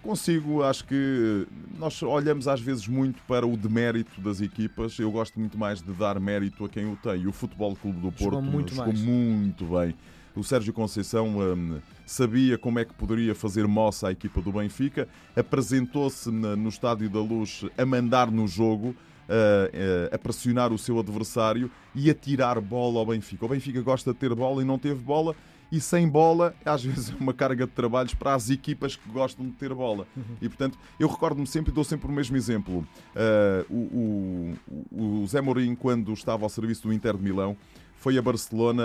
Consigo, 0.08 0.62
acho 0.62 0.86
que 0.86 1.46
nós 1.78 2.02
olhamos 2.02 2.48
às 2.48 2.62
vezes 2.62 2.88
muito 2.88 3.20
para 3.28 3.46
o 3.46 3.58
demérito 3.58 4.22
das 4.22 4.40
equipas. 4.40 4.98
Eu 4.98 5.10
gosto 5.10 5.38
muito 5.38 5.58
mais 5.58 5.82
de 5.82 5.92
dar 5.92 6.18
mérito 6.18 6.64
a 6.64 6.68
quem 6.70 6.90
o 6.90 6.96
tem. 6.96 7.26
O 7.26 7.32
Futebol 7.32 7.76
Clube 7.76 8.00
do 8.00 8.10
Porto 8.10 8.36
jogou 8.36 8.42
muito, 8.42 8.74
jogou 8.74 8.94
muito 8.94 9.66
bem. 9.66 9.94
O 10.34 10.42
Sérgio 10.42 10.72
Conceição 10.72 11.38
um, 11.38 11.78
sabia 12.06 12.56
como 12.56 12.78
é 12.78 12.86
que 12.86 12.94
poderia 12.94 13.34
fazer 13.34 13.68
moça 13.68 14.08
à 14.08 14.12
equipa 14.12 14.40
do 14.40 14.50
Benfica, 14.50 15.06
apresentou-se 15.36 16.30
no 16.30 16.70
Estádio 16.70 17.10
da 17.10 17.20
Luz 17.20 17.66
a 17.76 17.84
mandar 17.84 18.30
no 18.30 18.48
jogo, 18.48 18.96
a, 19.28 20.14
a 20.14 20.18
pressionar 20.18 20.72
o 20.72 20.78
seu 20.78 20.98
adversário 20.98 21.70
e 21.94 22.08
a 22.08 22.14
tirar 22.14 22.58
bola 22.62 22.98
ao 23.00 23.04
Benfica. 23.04 23.44
O 23.44 23.48
Benfica 23.50 23.82
gosta 23.82 24.14
de 24.14 24.18
ter 24.18 24.34
bola 24.34 24.62
e 24.62 24.64
não 24.64 24.78
teve 24.78 25.02
bola, 25.02 25.36
e 25.70 25.80
sem 25.80 26.08
bola, 26.08 26.54
às 26.64 26.82
vezes 26.84 27.10
é 27.10 27.14
uma 27.20 27.34
carga 27.34 27.66
de 27.66 27.72
trabalhos 27.72 28.14
para 28.14 28.34
as 28.34 28.50
equipas 28.50 28.96
que 28.96 29.08
gostam 29.08 29.46
de 29.46 29.52
ter 29.52 29.72
bola. 29.74 30.06
Uhum. 30.16 30.36
E 30.40 30.48
portanto, 30.48 30.78
eu 30.98 31.08
recordo-me 31.08 31.46
sempre 31.46 31.70
e 31.70 31.74
dou 31.74 31.84
sempre 31.84 32.08
o 32.08 32.12
mesmo 32.12 32.36
exemplo. 32.36 32.86
Uh, 33.14 33.74
o, 33.74 34.54
o, 34.90 35.22
o 35.22 35.26
Zé 35.26 35.40
Mourinho, 35.40 35.76
quando 35.76 36.12
estava 36.12 36.44
ao 36.44 36.48
serviço 36.48 36.82
do 36.84 36.92
Inter 36.92 37.16
de 37.16 37.22
Milão, 37.22 37.56
foi 37.96 38.16
a 38.16 38.22
Barcelona 38.22 38.82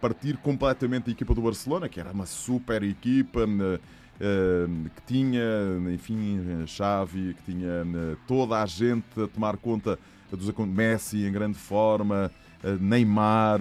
partir 0.00 0.36
completamente 0.36 1.08
a 1.08 1.12
equipa 1.12 1.34
do 1.34 1.40
Barcelona, 1.40 1.88
que 1.88 1.98
era 1.98 2.12
uma 2.12 2.26
super 2.26 2.82
equipa. 2.82 3.46
que 4.94 5.02
tinha, 5.06 5.42
enfim, 5.92 6.38
Xavi, 6.66 7.34
que 7.34 7.52
tinha 7.52 7.84
toda 8.28 8.62
a 8.62 8.66
gente 8.66 9.06
a 9.16 9.26
tomar 9.26 9.56
conta 9.56 9.98
dos 10.30 10.52
Messi 10.66 11.26
em 11.26 11.32
grande 11.32 11.58
forma, 11.58 12.30
Neymar. 12.78 13.60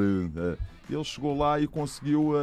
Ele 0.91 1.03
chegou 1.03 1.38
lá 1.38 1.60
e 1.60 1.67
conseguiu, 1.67 2.33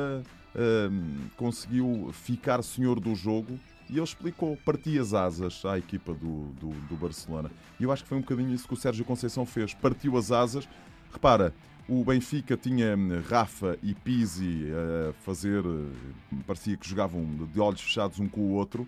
conseguiu 1.36 2.10
ficar 2.12 2.62
senhor 2.62 2.98
do 2.98 3.14
jogo 3.14 3.58
e 3.90 3.94
ele 3.94 4.02
explicou, 4.02 4.56
partia 4.64 5.00
as 5.00 5.14
asas 5.14 5.64
à 5.64 5.78
equipa 5.78 6.12
do, 6.12 6.48
do, 6.60 6.68
do 6.88 6.96
Barcelona. 6.96 7.50
E 7.80 7.84
eu 7.84 7.92
acho 7.92 8.02
que 8.02 8.08
foi 8.08 8.18
um 8.18 8.20
bocadinho 8.20 8.52
isso 8.54 8.68
que 8.68 8.74
o 8.74 8.76
Sérgio 8.76 9.04
Conceição 9.04 9.46
fez. 9.46 9.72
Partiu 9.72 10.16
as 10.16 10.30
asas. 10.30 10.68
Repara, 11.10 11.54
o 11.88 12.04
Benfica 12.04 12.54
tinha 12.54 12.94
hum, 12.94 13.22
Rafa 13.26 13.78
e 13.82 13.94
Pizzi 13.94 14.66
a 14.70 15.12
fazer, 15.22 15.62
parecia 16.46 16.76
que 16.76 16.86
jogavam 16.86 17.24
de 17.50 17.58
olhos 17.58 17.80
fechados 17.80 18.20
um 18.20 18.28
com 18.28 18.42
o 18.42 18.52
outro. 18.52 18.86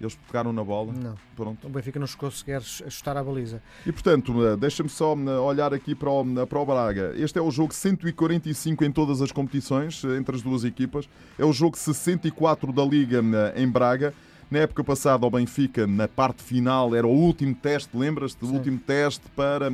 Eles 0.00 0.16
pegaram 0.26 0.52
na 0.52 0.62
bola. 0.62 0.92
Não. 0.92 1.14
Pronto. 1.34 1.66
O 1.66 1.70
Benfica 1.70 1.98
não 1.98 2.06
chegou 2.06 2.30
sequer 2.30 2.58
a 2.58 2.90
chutar 2.90 3.16
a 3.16 3.24
baliza. 3.24 3.62
E 3.84 3.92
portanto, 3.92 4.32
hum, 4.32 4.56
deixa-me 4.56 4.88
só 4.88 5.14
olhar 5.14 5.74
aqui 5.74 5.94
para 5.94 6.10
o, 6.10 6.46
para 6.46 6.58
o 6.58 6.66
Braga. 6.66 7.12
Este 7.16 7.38
é 7.38 7.42
o 7.42 7.50
jogo 7.50 7.74
145 7.74 8.84
em 8.84 8.92
todas 8.92 9.20
as 9.20 9.32
competições 9.32 10.02
entre 10.04 10.36
as 10.36 10.42
duas 10.42 10.64
equipas. 10.64 11.08
É 11.38 11.44
o 11.44 11.52
jogo 11.52 11.76
64 11.76 12.72
da 12.72 12.84
Liga 12.84 13.22
em 13.56 13.68
Braga. 13.68 14.14
Na 14.50 14.60
época 14.60 14.82
passada, 14.82 15.26
o 15.26 15.30
Benfica, 15.30 15.86
na 15.86 16.08
parte 16.08 16.42
final, 16.42 16.94
era 16.94 17.06
o 17.06 17.10
último 17.10 17.54
teste, 17.54 17.94
lembras-te? 17.94 18.42
O 18.46 18.48
último 18.48 18.78
teste 18.78 19.22
para 19.36 19.68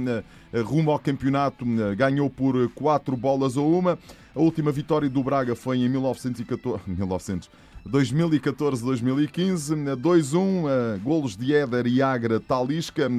rumo 0.65 0.91
ao 0.91 0.99
campeonato, 0.99 1.65
ganhou 1.97 2.29
por 2.29 2.69
4 2.71 3.17
bolas 3.17 3.57
a 3.57 3.61
uma. 3.61 3.97
A 4.35 4.41
última 4.41 4.73
vitória 4.73 5.09
do 5.09 5.23
Braga 5.23 5.55
foi 5.55 5.79
em 5.79 5.89
1914, 5.89 6.83
1900, 6.89 7.49
2014-2015, 7.89 9.97
2-1, 9.97 11.01
golos 11.03 11.37
de 11.37 11.55
Éder 11.55 11.87
e 11.87 12.01
Agra 12.01 12.41
Talisca 12.41 13.11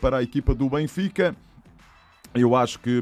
para 0.00 0.18
a 0.18 0.22
equipa 0.22 0.54
do 0.54 0.70
Benfica. 0.70 1.34
Eu 2.34 2.54
acho 2.54 2.78
que 2.78 3.00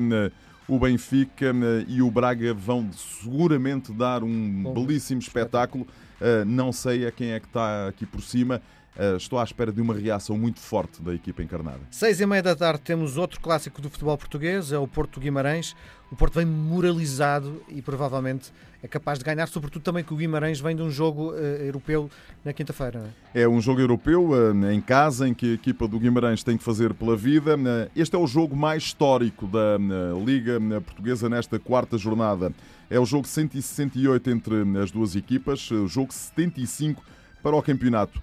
o 0.67 0.79
Benfica 0.79 1.53
e 1.87 2.01
o 2.01 2.11
Braga 2.11 2.55
vão 2.55 2.91
seguramente 2.93 3.93
dar 3.93 4.23
um 4.23 4.63
Bom, 4.63 4.75
belíssimo 4.75 5.21
espetáculo. 5.21 5.87
Uh, 6.21 6.45
não 6.47 6.73
sei 6.73 7.07
a 7.07 7.13
quem 7.13 7.33
é 7.33 7.41
que 7.41 7.47
está 7.47 7.89
aqui 7.89 8.07
por 8.07 8.23
cima. 8.23 8.63
Uh, 8.97 9.17
estou 9.17 9.41
à 9.41 9.43
espera 9.43 9.73
de 9.73 9.81
uma 9.81 9.93
reação 9.93 10.39
muito 10.39 10.61
forte 10.61 11.03
da 11.03 11.13
equipa 11.13 11.43
encarnada. 11.43 11.81
Seis 11.91 12.21
e 12.21 12.27
meia 12.27 12.43
da 12.43 12.55
tarde 12.55 12.81
temos 12.81 13.17
outro 13.17 13.41
clássico 13.41 13.83
do 13.83 13.91
futebol 13.91 14.17
português, 14.17 14.71
é 14.71 14.79
o 14.79 14.87
Porto 14.87 15.19
Guimarães. 15.19 15.75
O 16.13 16.17
Porto 16.17 16.35
vem 16.35 16.47
moralizado 16.47 17.61
e 17.69 17.83
provavelmente 17.83 18.53
é 18.81 18.87
capaz 18.87 19.19
de 19.19 19.25
ganhar, 19.25 19.49
sobretudo 19.49 19.83
também 19.83 20.05
que 20.05 20.15
o 20.15 20.17
Guimarães 20.17 20.61
vem 20.61 20.77
de 20.77 20.83
um 20.83 20.93
jogo 20.93 21.33
uh, 21.33 21.35
europeu 21.35 22.09
na 22.45 22.53
quinta-feira. 22.53 23.13
É? 23.35 23.49
um 23.49 23.61
jogo 23.61 23.81
europeu 23.81 24.31
uh, 24.31 24.71
em 24.71 24.81
casa 24.81 25.29
em 25.29 25.35
que 25.35 25.51
a 25.51 25.55
equipa 25.55 25.89
do 25.89 25.99
Guimarães 25.99 26.45
tem 26.45 26.57
que 26.57 26.63
fazer 26.63 26.95
pela 26.95 27.17
vida. 27.17 27.57
este 27.97 28.15
é 28.15 28.19
o 28.19 28.29
jogo 28.29 28.55
mais 28.55 28.85
histórico 28.85 29.49
da 29.49 29.77
Liga 30.25 30.61
Portuguesa 30.83 31.29
nesta 31.29 31.59
quarta 31.59 31.99
jornada. 31.99 32.53
É 32.89 33.01
o 33.01 33.05
jogo 33.05 33.27
168 33.27 34.31
entre 34.31 34.55
as 34.81 34.93
duas 34.93 35.17
equipas, 35.17 35.69
o 35.73 35.89
jogo 35.89 36.13
75 36.15 37.03
para 37.43 37.57
o 37.57 37.63
campeonato. 37.63 38.23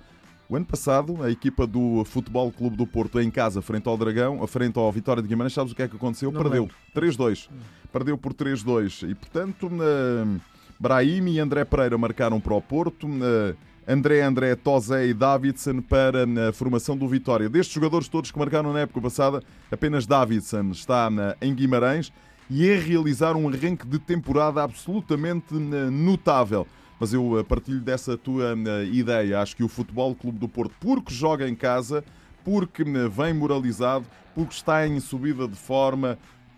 O 0.52 0.56
ano 0.58 0.66
passado, 0.66 1.24
a 1.24 1.32
equipa 1.32 1.66
do 1.66 2.04
Futebol 2.04 2.52
Clube 2.52 2.76
do 2.76 2.86
Porto 2.86 3.22
em 3.22 3.32
casa, 3.32 3.62
frente 3.62 3.88
ao 3.88 3.96
Dragão, 3.96 4.46
frente 4.48 4.78
ao 4.78 4.92
Vitória 4.92 5.24
de 5.24 5.30
Guimarães, 5.30 5.54
sabes 5.54 5.72
o 5.72 5.76
que 5.78 5.82
é 5.82 5.88
que 5.88 5.96
aconteceu? 5.96 6.30
Não 6.30 6.42
Perdeu. 6.42 6.70
3-2. 6.94 7.48
Perdeu 7.90 8.18
por 8.18 8.34
3-2. 8.34 9.10
E, 9.10 9.16
portanto, 9.16 9.68
uh, 9.68 10.42
Brahim 10.78 11.30
e 11.30 11.40
André 11.40 11.64
Pereira 11.64 11.98
marcaram 11.98 12.42
para 12.42 12.54
o 12.54 12.62
Porto. 12.62 13.08
André 13.88 14.24
André, 14.24 14.54
Tozé 14.58 15.08
e 15.08 15.14
Davidson 15.14 15.80
para 15.80 16.26
a 16.50 16.52
formação 16.52 16.98
do 16.98 17.08
Vitória. 17.08 17.48
Destes 17.48 17.74
jogadores 17.74 18.10
todos 18.10 18.30
que 18.30 18.38
marcaram 18.38 18.74
na 18.74 18.82
época 18.82 19.00
passada, 19.00 19.42
apenas 19.72 20.06
Davidson 20.06 20.72
está 20.72 21.10
na, 21.10 21.34
em 21.42 21.56
Guimarães 21.56 22.12
e 22.50 22.68
é 22.68 22.78
realizar 22.78 23.38
um 23.38 23.48
arranque 23.48 23.88
de 23.88 23.98
temporada 23.98 24.62
absolutamente 24.62 25.54
notável. 25.54 26.68
Mas 27.02 27.14
eu 27.14 27.40
eh, 27.40 27.44
partilho 27.44 27.80
dessa 27.80 28.16
tua 28.16 28.54
eh, 28.54 28.86
ideia. 28.86 29.42
Acho 29.42 29.56
que 29.56 29.64
o 29.64 29.68
Futebol 29.68 30.14
Clube 30.14 30.38
do 30.38 30.48
Porto, 30.48 30.76
porque 30.80 31.12
joga 31.12 31.50
em 31.50 31.56
casa, 31.56 32.04
porque 32.44 32.84
vem 32.84 33.34
moralizado, 33.34 34.06
porque 34.36 34.54
está 34.54 34.86
em 34.86 35.00
subida 35.00 35.48
de 35.48 35.56
forma, 35.56 36.16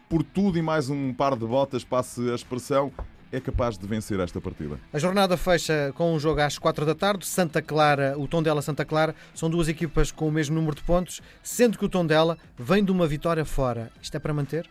por 0.10 0.22
tudo 0.22 0.58
e 0.58 0.62
mais 0.62 0.90
um 0.90 1.14
par 1.14 1.38
de 1.38 1.46
botas, 1.46 1.86
passe 1.86 2.30
a 2.30 2.36
expressão, 2.36 2.92
é 3.32 3.40
capaz 3.40 3.78
de 3.78 3.88
vencer 3.88 4.20
esta 4.20 4.42
partida. 4.42 4.78
A 4.92 5.00
jornada 5.00 5.38
fecha 5.38 5.94
com 5.96 6.14
um 6.14 6.20
jogo 6.20 6.42
às 6.42 6.58
4 6.58 6.86
da 6.86 6.94
tarde. 6.94 7.26
Santa 7.26 7.62
Clara, 7.62 8.14
o 8.18 8.28
Tondela 8.28 8.62
Santa 8.62 8.84
Clara, 8.84 9.16
são 9.34 9.50
duas 9.50 9.70
equipas 9.70 10.12
com 10.12 10.28
o 10.28 10.32
mesmo 10.32 10.56
número 10.56 10.76
de 10.76 10.84
pontos, 10.84 11.22
sendo 11.42 11.78
que 11.78 11.86
o 11.86 11.90
Tondela 11.90 12.38
vem 12.58 12.84
de 12.84 12.92
uma 12.92 13.08
vitória 13.08 13.46
fora. 13.46 13.90
Isto 14.02 14.18
é 14.18 14.20
para 14.20 14.34
manter? 14.34 14.70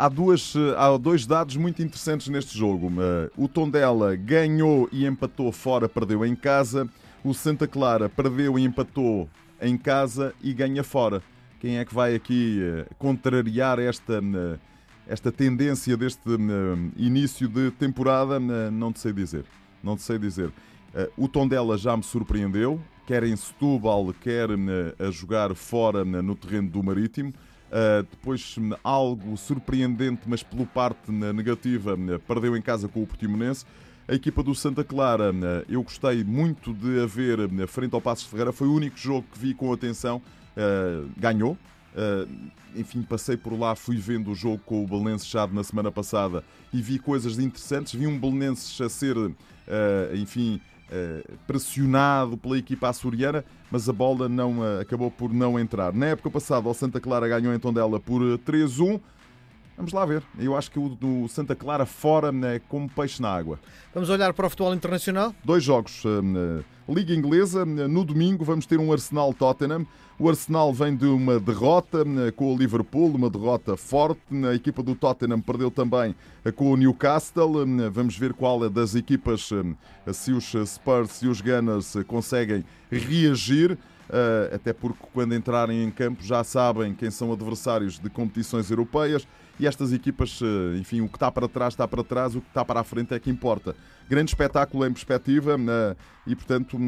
Há, 0.00 0.08
duas, 0.08 0.54
há 0.78 0.96
dois 0.96 1.26
dados 1.26 1.56
muito 1.56 1.82
interessantes 1.82 2.28
neste 2.28 2.56
jogo. 2.56 2.90
O 3.36 3.46
Tondela 3.46 4.16
ganhou 4.16 4.88
e 4.90 5.04
empatou 5.04 5.52
fora, 5.52 5.90
perdeu 5.90 6.24
em 6.24 6.34
casa. 6.34 6.88
O 7.22 7.34
Santa 7.34 7.68
Clara 7.68 8.08
perdeu 8.08 8.58
e 8.58 8.64
empatou 8.64 9.28
em 9.60 9.76
casa 9.76 10.32
e 10.40 10.54
ganha 10.54 10.82
fora. 10.82 11.22
Quem 11.60 11.76
é 11.76 11.84
que 11.84 11.94
vai 11.94 12.14
aqui 12.14 12.62
eh, 12.62 12.86
contrariar 12.98 13.78
esta, 13.78 14.14
eh, 14.14 14.58
esta 15.06 15.30
tendência 15.30 15.94
deste 15.98 16.30
eh, 16.30 16.90
início 16.96 17.46
de 17.46 17.70
temporada? 17.70 18.40
Não 18.70 18.94
te 18.94 19.00
sei 19.00 19.12
dizer. 19.12 19.44
Não 19.82 19.96
te 19.96 20.02
sei 20.02 20.18
dizer. 20.18 20.50
O 21.14 21.28
Tondela 21.28 21.76
já 21.76 21.94
me 21.94 22.02
surpreendeu, 22.02 22.80
quer 23.06 23.22
em 23.22 23.36
Setúbal, 23.36 24.14
quer 24.18 24.48
a 24.98 25.10
jogar 25.10 25.54
fora 25.54 26.06
no 26.06 26.34
terreno 26.34 26.70
do 26.70 26.82
Marítimo. 26.82 27.34
Uh, 27.70 28.02
depois, 28.10 28.56
algo 28.82 29.36
surpreendente, 29.36 30.22
mas 30.26 30.42
pela 30.42 30.66
parte 30.66 31.10
negativa, 31.12 31.96
perdeu 32.26 32.56
em 32.56 32.62
casa 32.62 32.88
com 32.88 33.02
o 33.02 33.06
Portimonense. 33.06 33.64
A 34.08 34.14
equipa 34.14 34.42
do 34.42 34.52
Santa 34.56 34.82
Clara, 34.82 35.32
eu 35.68 35.80
gostei 35.84 36.24
muito 36.24 36.74
de 36.74 37.00
a 37.00 37.06
ver 37.06 37.48
frente 37.68 37.94
ao 37.94 38.00
Passos 38.00 38.26
Ferreira, 38.26 38.52
foi 38.52 38.66
o 38.66 38.74
único 38.74 38.98
jogo 38.98 39.24
que 39.32 39.38
vi 39.38 39.54
com 39.54 39.72
atenção, 39.72 40.20
uh, 40.56 41.08
ganhou. 41.16 41.56
Uh, 41.94 42.50
enfim, 42.74 43.02
passei 43.02 43.36
por 43.36 43.52
lá, 43.58 43.74
fui 43.74 43.96
vendo 43.96 44.30
o 44.30 44.34
jogo 44.34 44.58
com 44.64 44.84
o 44.84 44.86
Belenenses 44.86 45.28
já 45.28 45.46
na 45.46 45.64
semana 45.64 45.90
passada 45.90 46.44
e 46.72 46.80
vi 46.80 46.98
coisas 46.98 47.38
interessantes. 47.38 47.94
Vi 47.94 48.06
um 48.06 48.18
Belenenses 48.18 48.80
a 48.80 48.88
ser, 48.88 49.16
enfim, 50.14 50.60
eh, 50.64 50.69
pressionado 51.46 52.36
pela 52.36 52.58
equipa 52.58 52.88
açoriana, 52.88 53.44
mas 53.70 53.88
a 53.88 53.92
bola 53.92 54.28
não 54.28 54.64
eh, 54.64 54.80
acabou 54.80 55.10
por 55.10 55.32
não 55.32 55.58
entrar. 55.58 55.92
Na 55.92 56.06
época 56.06 56.30
passada, 56.30 56.68
o 56.68 56.74
Santa 56.74 57.00
Clara 57.00 57.28
ganhou 57.28 57.54
em 57.54 57.58
Tondela 57.58 58.00
por 58.00 58.20
3-1. 58.38 59.00
Eh, 59.80 59.90
Vamos 59.90 59.92
lá 59.92 60.04
ver. 60.04 60.22
Eu 60.38 60.56
acho 60.56 60.70
que 60.70 60.78
o 60.78 60.90
do 60.90 61.26
Santa 61.28 61.56
Clara 61.56 61.86
fora 61.86 62.30
é 62.46 62.58
como 62.68 62.88
peixe 62.88 63.20
na 63.22 63.34
água. 63.34 63.58
Vamos 63.94 64.10
olhar 64.10 64.32
para 64.34 64.46
o 64.46 64.50
futebol 64.50 64.74
internacional? 64.74 65.34
Dois 65.42 65.64
jogos. 65.64 66.02
Liga 66.88 67.14
Inglesa, 67.14 67.64
no 67.64 68.04
domingo 68.04 68.44
vamos 68.44 68.66
ter 68.66 68.78
um 68.78 68.92
Arsenal-Tottenham. 68.92 69.86
O 70.18 70.28
Arsenal 70.28 70.72
vem 70.74 70.94
de 70.94 71.06
uma 71.06 71.40
derrota 71.40 72.04
com 72.36 72.54
o 72.54 72.58
Liverpool, 72.58 73.14
uma 73.14 73.30
derrota 73.30 73.76
forte. 73.76 74.20
A 74.46 74.54
equipa 74.54 74.82
do 74.82 74.94
Tottenham 74.94 75.40
perdeu 75.40 75.70
também 75.70 76.14
com 76.56 76.70
o 76.72 76.76
Newcastle. 76.76 77.64
Vamos 77.90 78.18
ver 78.18 78.34
qual 78.34 78.64
é 78.64 78.68
das 78.68 78.94
equipas, 78.94 79.48
se 80.12 80.32
os 80.32 80.52
Spurs 80.66 81.22
e 81.22 81.28
os 81.28 81.40
Gunners 81.40 81.94
conseguem 82.06 82.64
reagir. 82.90 83.78
até 84.52 84.72
porque 84.74 85.06
quando 85.14 85.34
entrarem 85.34 85.84
em 85.84 85.90
campo 85.90 86.22
já 86.22 86.44
sabem 86.44 86.92
quem 86.92 87.10
são 87.10 87.32
adversários 87.32 87.98
de 87.98 88.10
competições 88.10 88.68
europeias 88.70 89.26
e 89.60 89.66
estas 89.66 89.92
equipas, 89.92 90.40
uh, 90.40 90.74
enfim, 90.78 91.02
o 91.02 91.08
que 91.08 91.16
está 91.16 91.30
para 91.30 91.46
trás 91.46 91.74
está 91.74 91.86
para 91.86 92.02
trás, 92.02 92.34
o 92.34 92.40
que 92.40 92.48
está 92.48 92.64
para 92.64 92.80
a 92.80 92.84
frente 92.84 93.12
é 93.12 93.20
que 93.20 93.28
importa. 93.28 93.76
Grande 94.08 94.30
espetáculo 94.30 94.86
em 94.86 94.92
perspectiva 94.92 95.56
uh, 95.56 95.96
e, 96.26 96.34
portanto, 96.34 96.78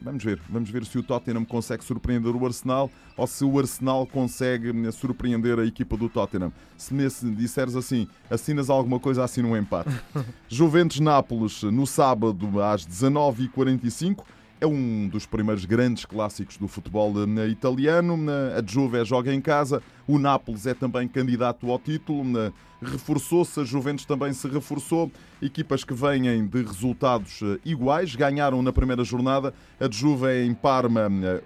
vamos 0.00 0.24
ver. 0.24 0.40
Vamos 0.48 0.70
ver 0.70 0.86
se 0.86 0.98
o 0.98 1.02
Tottenham 1.02 1.44
consegue 1.44 1.84
surpreender 1.84 2.34
o 2.34 2.46
Arsenal 2.46 2.90
ou 3.18 3.26
se 3.26 3.44
o 3.44 3.58
Arsenal 3.58 4.06
consegue 4.06 4.90
surpreender 4.92 5.58
a 5.58 5.66
equipa 5.66 5.94
do 5.94 6.08
Tottenham. 6.08 6.50
Se 6.78 6.94
me 6.94 7.06
disseres 7.36 7.76
assim, 7.76 8.08
assinas 8.30 8.70
alguma 8.70 8.98
coisa, 8.98 9.22
assina 9.22 9.46
um 9.46 9.56
empate. 9.56 9.90
Juventus-Nápoles 10.48 11.64
no 11.64 11.86
sábado 11.86 12.62
às 12.62 12.86
19h45 12.86 14.24
é 14.60 14.66
um 14.66 15.08
dos 15.08 15.26
primeiros 15.26 15.64
grandes 15.64 16.04
clássicos 16.04 16.56
do 16.56 16.66
futebol 16.66 17.12
eh, 17.18 17.48
italiano. 17.48 18.16
A 18.56 18.64
Juve 18.66 19.04
joga 19.04 19.32
em 19.32 19.40
casa, 19.40 19.82
o 20.06 20.18
Nápoles 20.18 20.66
é 20.66 20.74
também 20.74 21.06
candidato 21.06 21.70
ao 21.70 21.78
título. 21.78 22.52
Reforçou-se, 22.80 23.60
a 23.60 23.64
Juventus 23.64 24.04
também 24.04 24.32
se 24.32 24.46
reforçou. 24.48 25.10
Equipas 25.40 25.84
que 25.84 25.92
vêm 25.92 26.46
de 26.46 26.62
resultados 26.62 27.40
eh, 27.42 27.58
iguais, 27.64 28.14
ganharam 28.14 28.62
na 28.62 28.72
primeira 28.72 29.04
jornada. 29.04 29.52
A 29.78 29.90
Juve 29.90 30.44
em 30.44 30.54
Parma 30.54 31.08
eh, 31.22 31.42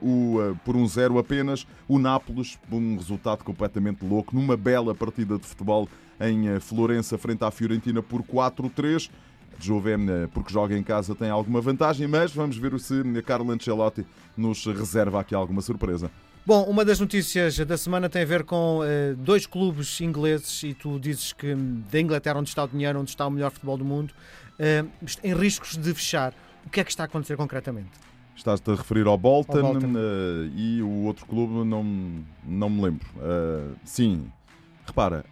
por 0.64 0.76
um 0.76 0.86
zero 0.86 1.18
apenas. 1.18 1.66
O 1.88 1.98
Nápoles, 1.98 2.58
um 2.70 2.96
resultado 2.96 3.42
completamente 3.42 4.04
louco, 4.04 4.34
numa 4.34 4.56
bela 4.56 4.94
partida 4.94 5.36
de 5.36 5.46
futebol 5.46 5.88
em 6.20 6.60
Florença, 6.60 7.16
frente 7.16 7.42
à 7.42 7.50
Fiorentina, 7.50 8.02
por 8.02 8.22
4-3. 8.22 9.10
Juve, 9.64 9.90
porque 10.32 10.52
joga 10.52 10.76
em 10.76 10.82
casa, 10.82 11.14
tem 11.14 11.30
alguma 11.30 11.60
vantagem, 11.60 12.06
mas 12.06 12.32
vamos 12.32 12.56
ver 12.56 12.78
se 12.80 13.02
Carlo 13.22 13.50
Ancelotti 13.50 14.06
nos 14.36 14.64
reserva 14.66 15.20
aqui 15.20 15.34
alguma 15.34 15.60
surpresa. 15.60 16.10
Bom, 16.44 16.64
uma 16.64 16.84
das 16.84 16.98
notícias 16.98 17.58
da 17.58 17.76
semana 17.76 18.08
tem 18.08 18.22
a 18.22 18.24
ver 18.24 18.44
com 18.44 18.80
uh, 18.80 19.14
dois 19.16 19.46
clubes 19.46 20.00
ingleses 20.00 20.62
e 20.62 20.72
tu 20.72 20.98
dizes 20.98 21.32
que 21.32 21.54
da 21.54 22.00
Inglaterra, 22.00 22.40
onde 22.40 22.48
está 22.48 22.64
o 22.64 22.68
dinheiro, 22.68 22.98
onde 22.98 23.10
está 23.10 23.26
o 23.26 23.30
melhor 23.30 23.50
futebol 23.50 23.76
do 23.76 23.84
mundo, 23.84 24.12
uh, 24.58 24.88
em 25.22 25.34
riscos 25.34 25.76
de 25.76 25.92
fechar. 25.92 26.32
O 26.66 26.70
que 26.70 26.80
é 26.80 26.84
que 26.84 26.90
está 26.90 27.04
a 27.04 27.06
acontecer 27.06 27.36
concretamente? 27.36 27.90
Estás-te 28.34 28.70
a 28.70 28.74
referir 28.74 29.06
ao 29.06 29.18
Bolton, 29.18 29.58
ao 29.58 29.72
Bolton. 29.74 29.92
Uh, 29.92 30.50
e 30.56 30.82
o 30.82 31.04
outro 31.04 31.26
clube 31.26 31.64
não, 31.68 31.84
não 32.42 32.70
me 32.70 32.82
lembro. 32.82 33.06
sim, 33.84 34.26
repara, 34.86 35.24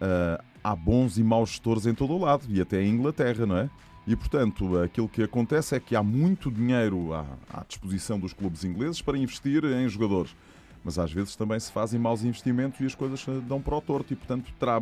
há 0.63 0.75
bons 0.75 1.17
e 1.17 1.23
maus 1.23 1.49
gestores 1.49 1.87
em 1.87 1.93
todo 1.93 2.13
o 2.13 2.19
lado 2.19 2.45
e 2.49 2.61
até 2.61 2.83
em 2.83 2.89
Inglaterra, 2.89 3.47
não 3.47 3.57
é? 3.57 3.69
E, 4.07 4.15
portanto, 4.15 4.79
aquilo 4.79 5.07
que 5.07 5.21
acontece 5.21 5.75
é 5.75 5.79
que 5.79 5.95
há 5.95 6.01
muito 6.01 6.49
dinheiro 6.49 7.13
à, 7.13 7.25
à, 7.53 7.63
disposição 7.67 8.19
dos 8.19 8.33
clubes 8.33 8.63
ingleses 8.63 9.01
para 9.01 9.17
investir 9.17 9.63
em 9.63 9.87
jogadores. 9.87 10.35
Mas 10.83 10.97
às 10.97 11.11
vezes 11.11 11.35
também 11.35 11.59
se 11.59 11.71
fazem 11.71 11.99
maus 11.99 12.23
investimentos 12.23 12.79
e 12.79 12.85
as 12.85 12.95
coisas 12.95 13.23
dão 13.43 13.61
para 13.61 13.75
o 13.75 13.81
torto. 13.81 14.13
E, 14.13 14.15
portanto, 14.15 14.51
terá. 14.59 14.79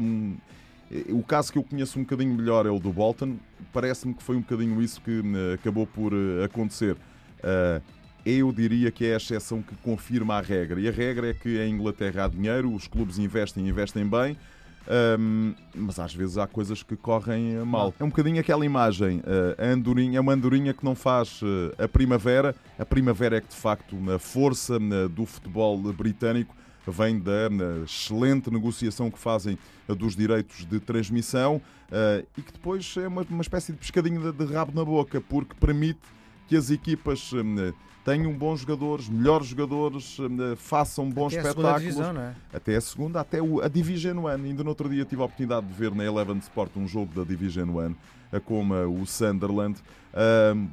O 1.09 1.21
caso 1.21 1.51
que 1.51 1.57
eu 1.57 1.63
conheço 1.63 1.99
um 1.99 2.03
bocadinho 2.03 2.33
melhor 2.33 2.65
é 2.65 2.69
o 2.69 2.79
do 2.79 2.93
Bolton. 2.93 3.35
Parece-me 3.73 4.13
que 4.13 4.23
foi 4.23 4.37
um 4.37 4.41
bocadinho 4.41 4.81
isso 4.81 5.01
que 5.01 5.21
eh, 5.21 5.55
acabou 5.55 5.85
por 5.85 6.13
eh, 6.13 6.45
acontecer. 6.45 6.95
Eh, 7.43 7.81
eu 8.25 8.53
diria 8.53 8.89
que 8.89 9.05
é 9.05 9.15
a 9.15 9.17
exceção 9.17 9.61
que 9.61 9.75
confirma 9.77 10.35
a 10.35 10.41
regra. 10.41 10.79
E 10.79 10.87
a 10.87 10.91
regra 10.91 11.29
é 11.29 11.33
que 11.33 11.61
em 11.61 11.73
Inglaterra 11.73 12.23
há 12.23 12.27
dinheiro, 12.29 12.73
os 12.73 12.87
clubes 12.87 13.17
investem, 13.17 13.67
investem 13.67 14.07
bem 14.07 14.37
um, 15.19 15.53
mas 15.75 15.99
às 15.99 16.13
vezes 16.13 16.37
há 16.37 16.47
coisas 16.47 16.81
que 16.81 16.95
correm 16.95 17.57
mal. 17.65 17.93
É 17.99 18.03
um 18.03 18.09
bocadinho 18.09 18.39
aquela 18.39 18.65
imagem, 18.65 19.19
uh, 19.19 19.61
a 19.61 19.65
andorinha, 19.67 20.17
é 20.17 20.21
uma 20.21 20.33
andorinha 20.33 20.73
que 20.73 20.83
não 20.83 20.95
faz 20.95 21.41
uh, 21.41 21.73
a 21.77 21.87
primavera. 21.87 22.55
A 22.79 22.85
primavera 22.85 23.37
é 23.37 23.41
que 23.41 23.49
de 23.49 23.55
facto 23.55 23.95
a 24.11 24.19
força 24.19 24.79
do 25.09 25.25
futebol 25.25 25.77
britânico 25.93 26.55
vem 26.87 27.19
da 27.19 27.49
excelente 27.83 28.49
negociação 28.49 29.11
que 29.11 29.19
fazem 29.19 29.57
dos 29.89 30.15
direitos 30.15 30.65
de 30.65 30.79
transmissão 30.79 31.61
e 32.37 32.41
que 32.41 32.53
depois 32.53 32.95
é 32.95 33.07
uma, 33.07 33.41
espécie 33.41 33.73
de 33.73 33.77
pescadinho 33.77 34.31
de, 34.31 34.45
de 34.45 34.53
rabo 34.53 34.71
na 34.73 34.85
boca, 34.85 35.19
porque 35.19 35.53
permite 35.59 35.99
que 36.47 36.55
as 36.55 36.69
equipas 36.69 37.31
tenham 38.07 38.31
bons 38.31 38.61
jogadores, 38.61 39.09
melhores 39.09 39.47
jogadores, 39.47 40.17
eh, 40.17 40.55
façam 40.55 41.09
bons 41.09 41.33
até 41.33 41.49
espetáculos. 41.49 41.81
Divisão, 41.81 42.13
não 42.13 42.21
é? 42.21 42.35
Até 42.53 42.77
a 42.77 42.79
segunda, 42.79 43.19
até 43.19 43.39
a 43.39 43.67
Division 43.67 44.17
One. 44.23 44.47
Ainda 44.47 44.63
no 44.63 44.69
outro 44.69 44.87
dia 44.87 45.03
tive 45.03 45.21
a 45.21 45.25
oportunidade 45.25 45.67
de 45.67 45.73
ver 45.73 45.93
na 45.93 46.05
Eleven 46.05 46.37
Sport 46.37 46.77
um 46.77 46.87
jogo 46.87 47.13
da 47.13 47.29
Division 47.29 47.75
One 47.75 47.97
como 48.45 48.73
o 48.73 49.05
Sunderland. 49.05 49.81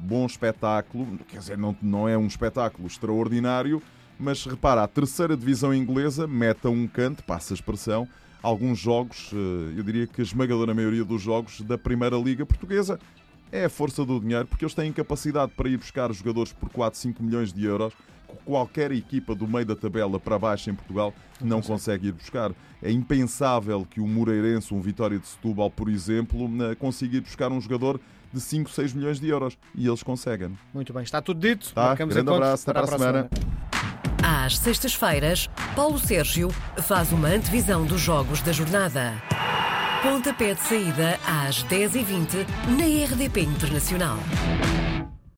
bom 0.01 0.25
espetáculo, 0.25 1.19
quer 1.27 1.39
dizer, 1.39 1.57
não, 1.57 1.75
não 1.81 2.07
é 2.07 2.17
um 2.17 2.25
espetáculo 2.25 2.87
extraordinário, 2.87 3.81
mas 4.17 4.45
repara, 4.45 4.83
a 4.83 4.87
terceira 4.87 5.35
divisão 5.35 5.73
inglesa 5.73 6.25
mete 6.25 6.67
a 6.67 6.69
um 6.69 6.87
canto, 6.87 7.21
passa 7.23 7.53
a 7.53 7.55
expressão, 7.55 8.07
alguns 8.41 8.79
jogos, 8.79 9.31
eh, 9.33 9.77
eu 9.77 9.83
diria 9.83 10.07
que 10.07 10.21
a 10.21 10.23
esmagadora 10.23 10.73
maioria 10.73 11.03
dos 11.03 11.21
jogos 11.21 11.61
da 11.61 11.77
Primeira 11.77 12.15
Liga 12.15 12.45
Portuguesa 12.45 12.99
é 13.55 13.65
a 13.65 13.69
força 13.69 14.05
do 14.05 14.19
dinheiro, 14.19 14.45
porque 14.45 14.65
eles 14.65 14.73
têm 14.73 14.91
capacidade 14.91 15.51
para 15.55 15.69
ir 15.69 15.77
buscar 15.77 16.11
jogadores 16.11 16.51
por 16.51 16.69
4, 16.69 16.99
5 16.99 17.23
milhões 17.23 17.53
de 17.53 17.65
euros 17.65 17.93
que 18.27 18.35
qualquer 18.43 18.91
equipa 18.91 19.33
do 19.33 19.47
meio 19.47 19.65
da 19.65 19.75
tabela 19.75 20.19
para 20.19 20.37
baixo 20.37 20.69
em 20.69 20.75
Portugal 20.75 21.13
não 21.39 21.61
consegue 21.61 22.07
ir 22.07 22.11
buscar. 22.11 22.51
É 22.81 22.91
impensável 22.91 23.87
que 23.89 24.01
o 24.01 24.07
Moreirense, 24.07 24.73
um 24.73 24.81
Vitória 24.81 25.17
de 25.17 25.27
Setúbal, 25.27 25.71
por 25.71 25.89
exemplo, 25.89 26.49
consiga 26.77 27.17
ir 27.17 27.21
buscar 27.21 27.51
um 27.51 27.61
jogador 27.61 27.99
de 28.33 28.41
5, 28.41 28.69
6 28.69 28.93
milhões 28.93 29.19
de 29.19 29.29
euros. 29.29 29.57
E 29.73 29.87
eles 29.87 30.03
conseguem. 30.03 30.57
Muito 30.73 30.91
bem, 30.91 31.03
está 31.03 31.21
tudo 31.21 31.39
dito. 31.39 31.73
Tá, 31.73 31.95
grande 31.95 32.19
abraço, 32.19 32.69
até 32.69 32.81
para 32.81 32.95
a 32.95 32.99
semana. 32.99 33.29
Às 34.21 34.57
sextas-feiras, 34.57 35.47
Paulo 35.75 35.99
Sérgio 35.99 36.49
faz 36.83 37.11
uma 37.11 37.29
antevisão 37.29 37.85
dos 37.85 38.01
jogos 38.01 38.41
da 38.41 38.51
jornada. 38.51 39.13
Pontapé 40.05 40.53
de 40.53 40.61
saída 40.61 41.19
às 41.25 41.63
10h20 41.63 42.45
na 42.77 42.85
RDP 43.11 43.37
Internacional. 43.37 44.19